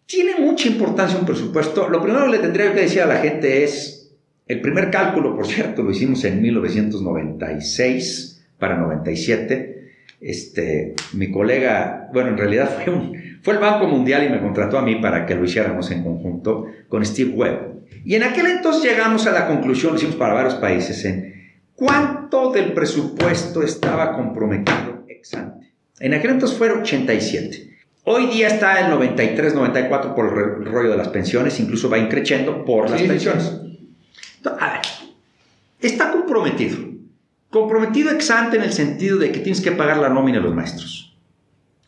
[0.06, 1.88] tiene mucha importancia un presupuesto.
[1.88, 4.12] Lo primero que le tendría que decir a la gente es,
[4.46, 9.94] el primer cálculo, por cierto, lo hicimos en 1996 para 97.
[10.20, 14.78] Este, mi colega, bueno, en realidad fue, un, fue el Banco Mundial y me contrató
[14.78, 17.86] a mí para que lo hiciéramos en conjunto con Steve Webb.
[18.06, 21.34] Y en aquel entonces llegamos a la conclusión, lo hicimos para varios países, en
[21.76, 25.74] cuánto del presupuesto estaba comprometido ex ante.
[26.00, 27.70] En aquel entonces fue 87.
[28.06, 32.66] Hoy día está el 93, 94 por el rollo de las pensiones, incluso va increciendo
[32.66, 33.44] por las sí, pensiones.
[33.44, 34.50] Sí.
[34.60, 34.82] A ver,
[35.82, 36.78] está comprometido.
[37.50, 40.56] Comprometido ex ante en el sentido de que tienes que pagar la nómina de los
[40.56, 41.09] maestros.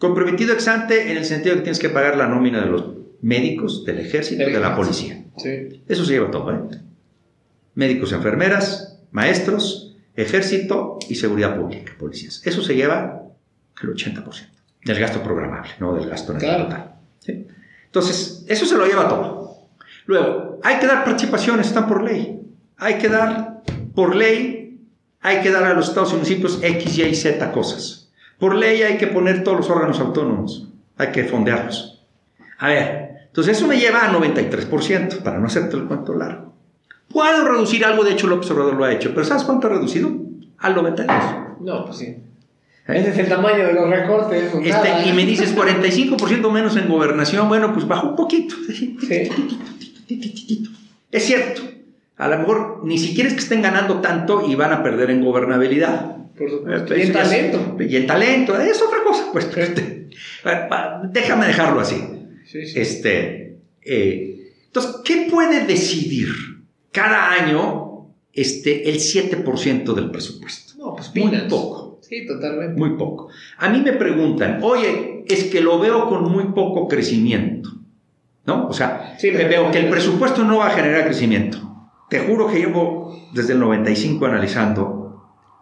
[0.02, 2.86] Comprometido ex ante en el sentido de que tienes que pagar la nómina de los
[3.22, 5.24] médicos, del ejército y de la policía.
[5.38, 5.84] Sí.
[5.88, 6.60] Eso se lleva todo, ¿eh?
[7.76, 12.42] Médicos, enfermeras, maestros, ejército y seguridad pública, policías.
[12.44, 13.22] Eso se lleva
[13.82, 14.50] el 80%
[14.84, 16.64] del gasto programable, no del gasto claro.
[16.64, 16.96] total.
[17.20, 17.48] ¿sí?
[17.86, 19.68] Entonces, eso se lo lleva todo.
[20.08, 22.42] Luego, hay que dar participaciones, están por ley
[22.82, 23.62] hay que dar,
[23.94, 24.82] por ley,
[25.22, 28.01] hay que dar a los estados y municipios X, y Z cosas.
[28.42, 30.68] Por ley hay que poner todos los órganos autónomos,
[30.98, 32.04] hay que fondearlos.
[32.58, 36.52] A ver, entonces eso me lleva a 93%, para no hacerte el cuento largo.
[37.08, 40.12] Puedo reducir algo, de hecho el observador lo ha hecho, pero ¿sabes cuánto ha reducido?
[40.58, 41.58] Al 92%.
[41.60, 42.18] No, pues sí.
[42.88, 44.52] Ese es el tamaño de los recortes.
[44.56, 45.06] Este, nada.
[45.06, 48.56] y me dices 45% menos en gobernación, bueno, pues bajo un poquito.
[48.76, 48.98] Sí.
[51.12, 51.62] Es cierto,
[52.18, 55.24] a lo mejor ni siquiera es que estén ganando tanto y van a perder en
[55.24, 56.21] gobernabilidad.
[56.42, 56.98] Por supuesto.
[56.98, 57.78] Y en talento.
[57.80, 59.30] Y en talento, es otra cosa.
[59.32, 59.50] Pues,
[61.12, 62.02] déjame dejarlo así.
[62.46, 62.80] Sí, sí.
[62.80, 66.30] Este, eh, entonces, ¿qué puede decidir
[66.92, 70.74] cada año este, el 7% del presupuesto?
[70.78, 71.50] No, pues Muy peanuts.
[71.50, 72.00] poco.
[72.02, 72.78] Sí, totalmente.
[72.78, 73.30] Muy poco.
[73.58, 77.70] A mí me preguntan, oye, es que lo veo con muy poco crecimiento.
[78.46, 78.68] ¿No?
[78.68, 81.60] O sea, Sí, me- veo que el presupuesto no va a generar crecimiento.
[82.10, 85.01] Te juro que llevo desde el 95 analizando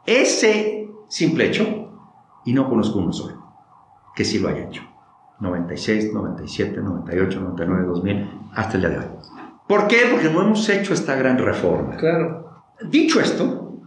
[0.05, 1.91] ese simple hecho
[2.45, 3.39] y no conozco uno solo
[4.19, 4.81] que sí lo haya hecho.
[5.39, 9.05] 96, 97, 98, 99, 2000, hasta el día de hoy.
[9.65, 9.99] ¿Por qué?
[10.11, 11.95] Porque no hemos hecho esta gran reforma.
[11.95, 12.63] Claro.
[12.89, 13.79] Dicho esto,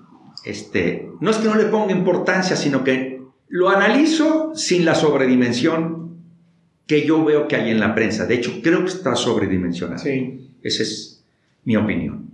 [0.46, 6.22] este, no es que no le ponga importancia, sino que lo analizo sin la sobredimensión
[6.86, 8.24] que yo veo que hay en la prensa.
[8.24, 9.98] De hecho, creo que está sobredimensionado.
[9.98, 10.56] Sí.
[10.62, 11.26] Esa es
[11.64, 12.30] mi opinión.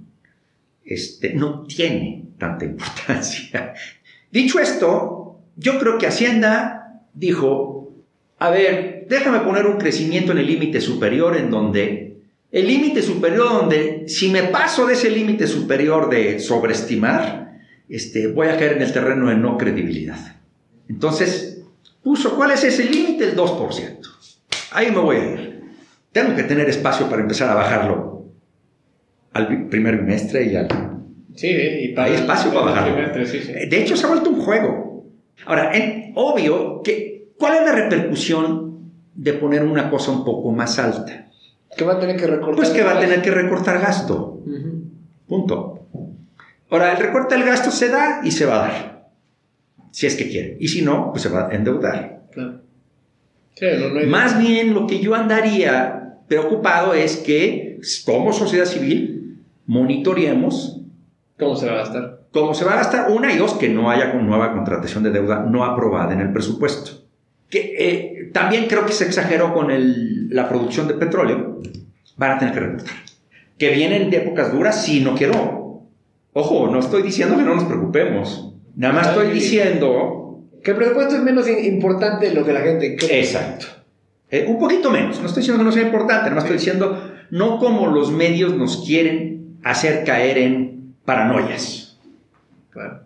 [0.89, 3.74] Este, no tiene tanta importancia.
[4.32, 7.93] Dicho esto, yo creo que Hacienda dijo,
[8.39, 12.16] a ver, déjame poner un crecimiento en el límite superior en donde
[12.51, 17.59] el límite superior donde si me paso de ese límite superior de sobreestimar,
[17.91, 20.36] este, voy a caer en el terreno de no credibilidad.
[20.89, 21.61] Entonces,
[22.03, 23.24] puso, ¿cuál es ese límite?
[23.24, 23.99] El 2%.
[24.70, 25.61] Ahí me voy a ir.
[26.12, 28.17] Tengo que tener espacio para empezar a bajarlo
[29.33, 30.68] al primer bimestre y al...
[31.35, 32.97] Sí, y para Hay espacio para bajarlo.
[33.14, 35.07] De hecho, se ha vuelto un juego.
[35.47, 35.72] Ahora,
[36.14, 41.29] obvio que, ¿cuál es la repercusión de poner una cosa un poco más alta?
[41.76, 42.57] Que va a tener que recortar.
[42.57, 44.43] Pues que va a tener que recortar gasto.
[45.29, 45.87] Punto.
[46.70, 49.09] Ahora, el recorte del gasto se da y se va a dar.
[49.93, 50.57] Si es que quiere.
[50.59, 52.22] Y si no, pues se va a endeudar.
[52.33, 52.62] Claro.
[54.07, 59.17] Más bien lo que yo andaría preocupado es que como sociedad civil
[59.68, 60.80] monitoreemos
[61.38, 62.18] cómo se va a gastar.
[62.32, 65.46] Cómo se va a gastar, una y dos, que no haya nueva contratación de deuda
[65.48, 66.90] no aprobada en el presupuesto.
[67.48, 69.68] Que eh, también creo que se exageró con
[70.30, 71.60] la producción de petróleo.
[72.16, 72.94] Van a tener que recortar.
[73.56, 75.84] Que vienen de épocas duras, sí, no quiero.
[76.32, 78.54] Ojo, no estoy diciendo que no nos preocupemos.
[78.74, 82.96] Nada más estoy diciendo que el presupuesto es menos importante de lo que la gente
[82.96, 83.20] cree.
[83.20, 83.66] Exacto.
[84.30, 85.20] Eh, un poquito menos.
[85.20, 88.54] No estoy diciendo que no sea importante, nada más estoy diciendo no como los medios
[88.54, 89.38] nos quieren
[89.70, 91.98] hacer caer en paranoias.
[92.70, 93.00] Claro.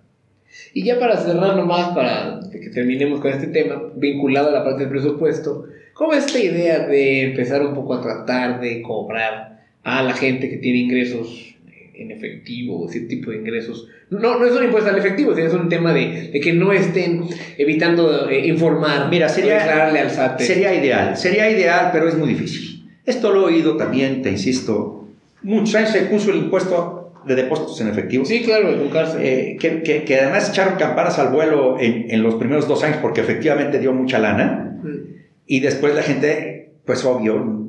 [0.74, 4.80] Y ya para cerrar nomás, para que terminemos con este tema, vinculado a la parte
[4.80, 10.02] del presupuesto, ¿cómo es esta idea de empezar un poco a tratar de cobrar a
[10.02, 11.52] la gente que tiene ingresos
[11.94, 13.88] en efectivo, ese tipo de ingresos.
[14.10, 16.72] No, no es un impuesto al efectivo, sino es un tema de, de que no
[16.72, 17.24] estén
[17.58, 19.08] evitando eh, informar.
[19.10, 20.40] Mira, sería, al SAT.
[20.40, 22.90] Sería ideal, sería ideal, pero es muy difícil.
[23.04, 25.01] Esto lo he oído también, te insisto,
[25.42, 28.24] muchos años se puso el impuesto de depósitos en efectivo.
[28.24, 29.18] Sí, claro, educarse.
[29.20, 32.98] Eh, que, que, que, además echaron campanas al vuelo en, en, los primeros dos años
[33.00, 34.78] porque efectivamente dio mucha lana.
[34.82, 35.12] Mm.
[35.46, 37.62] Y después la gente, pues obvio,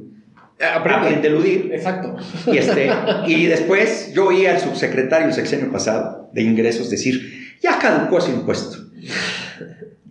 [0.59, 1.71] aprende a eludir.
[1.73, 2.15] Exacto.
[2.47, 2.89] Y, este,
[3.27, 8.31] y después yo oí al subsecretario el sexenio pasado de ingresos decir, ya caducó ese
[8.31, 8.77] impuesto.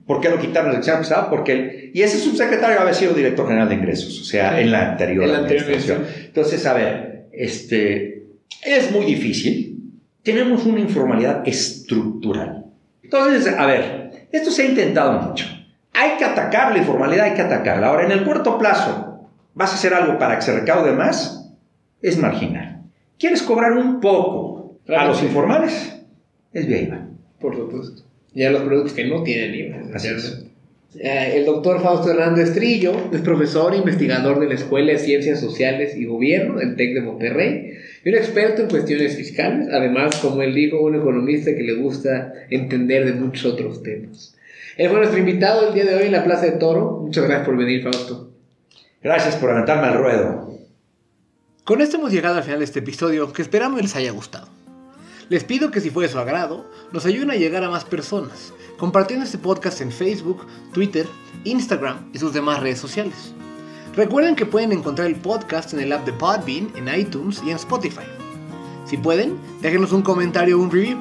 [0.06, 1.30] ¿Por qué lo quitaron el sexenio pasado?
[1.30, 5.24] Porque y ese subsecretario había sido director general de ingresos, o sea, en la anterior,
[5.24, 6.04] en la administración.
[6.24, 8.26] Entonces, a ver, este,
[8.64, 9.92] es muy difícil.
[10.22, 12.66] Tenemos una informalidad estructural.
[13.02, 15.46] Entonces, a ver, esto se ha intentado mucho.
[15.92, 17.88] Hay que atacar la informalidad, hay que atacarla.
[17.88, 21.52] Ahora, en el corto plazo, vas a hacer algo para que se recaude más,
[22.00, 22.82] es marginal.
[23.18, 26.00] ¿Quieres cobrar un poco a los informales?
[26.52, 27.06] Es vía IVA.
[27.40, 28.02] Por supuesto.
[28.34, 29.98] Ya los productos que no tienen IVA.
[30.98, 35.40] Eh, el doctor Fausto Hernández Trillo es profesor e investigador de la Escuela de Ciencias
[35.40, 37.72] Sociales y Gobierno del TEC de Monterrey
[38.04, 42.32] y un experto en cuestiones fiscales, además, como él dijo, un economista que le gusta
[42.50, 44.36] entender de muchos otros temas.
[44.76, 47.00] Él fue nuestro invitado el día de hoy en la Plaza de Toro.
[47.02, 48.30] Muchas gracias por venir, Fausto.
[49.02, 50.58] Gracias por aventarme al ruedo.
[51.64, 54.48] Con esto hemos llegado al final de este episodio que esperamos les haya gustado.
[55.32, 58.52] Les pido que si fue de su agrado, nos ayuden a llegar a más personas,
[58.76, 61.08] compartiendo este podcast en Facebook, Twitter,
[61.44, 63.32] Instagram y sus demás redes sociales.
[63.96, 67.56] Recuerden que pueden encontrar el podcast en el app de Podbean, en iTunes y en
[67.56, 68.04] Spotify.
[68.84, 70.98] Si pueden, déjenos un comentario o un review.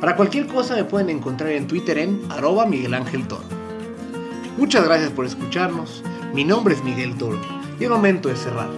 [0.00, 3.44] Para cualquier cosa me pueden encontrar en Twitter en arroba Miguel Ángel Toro.
[4.56, 7.38] Muchas gracias por escucharnos mi nombre es Miguel Toro
[7.78, 8.70] y el momento de cerrar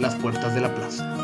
[0.00, 1.21] las puertas de la plaza.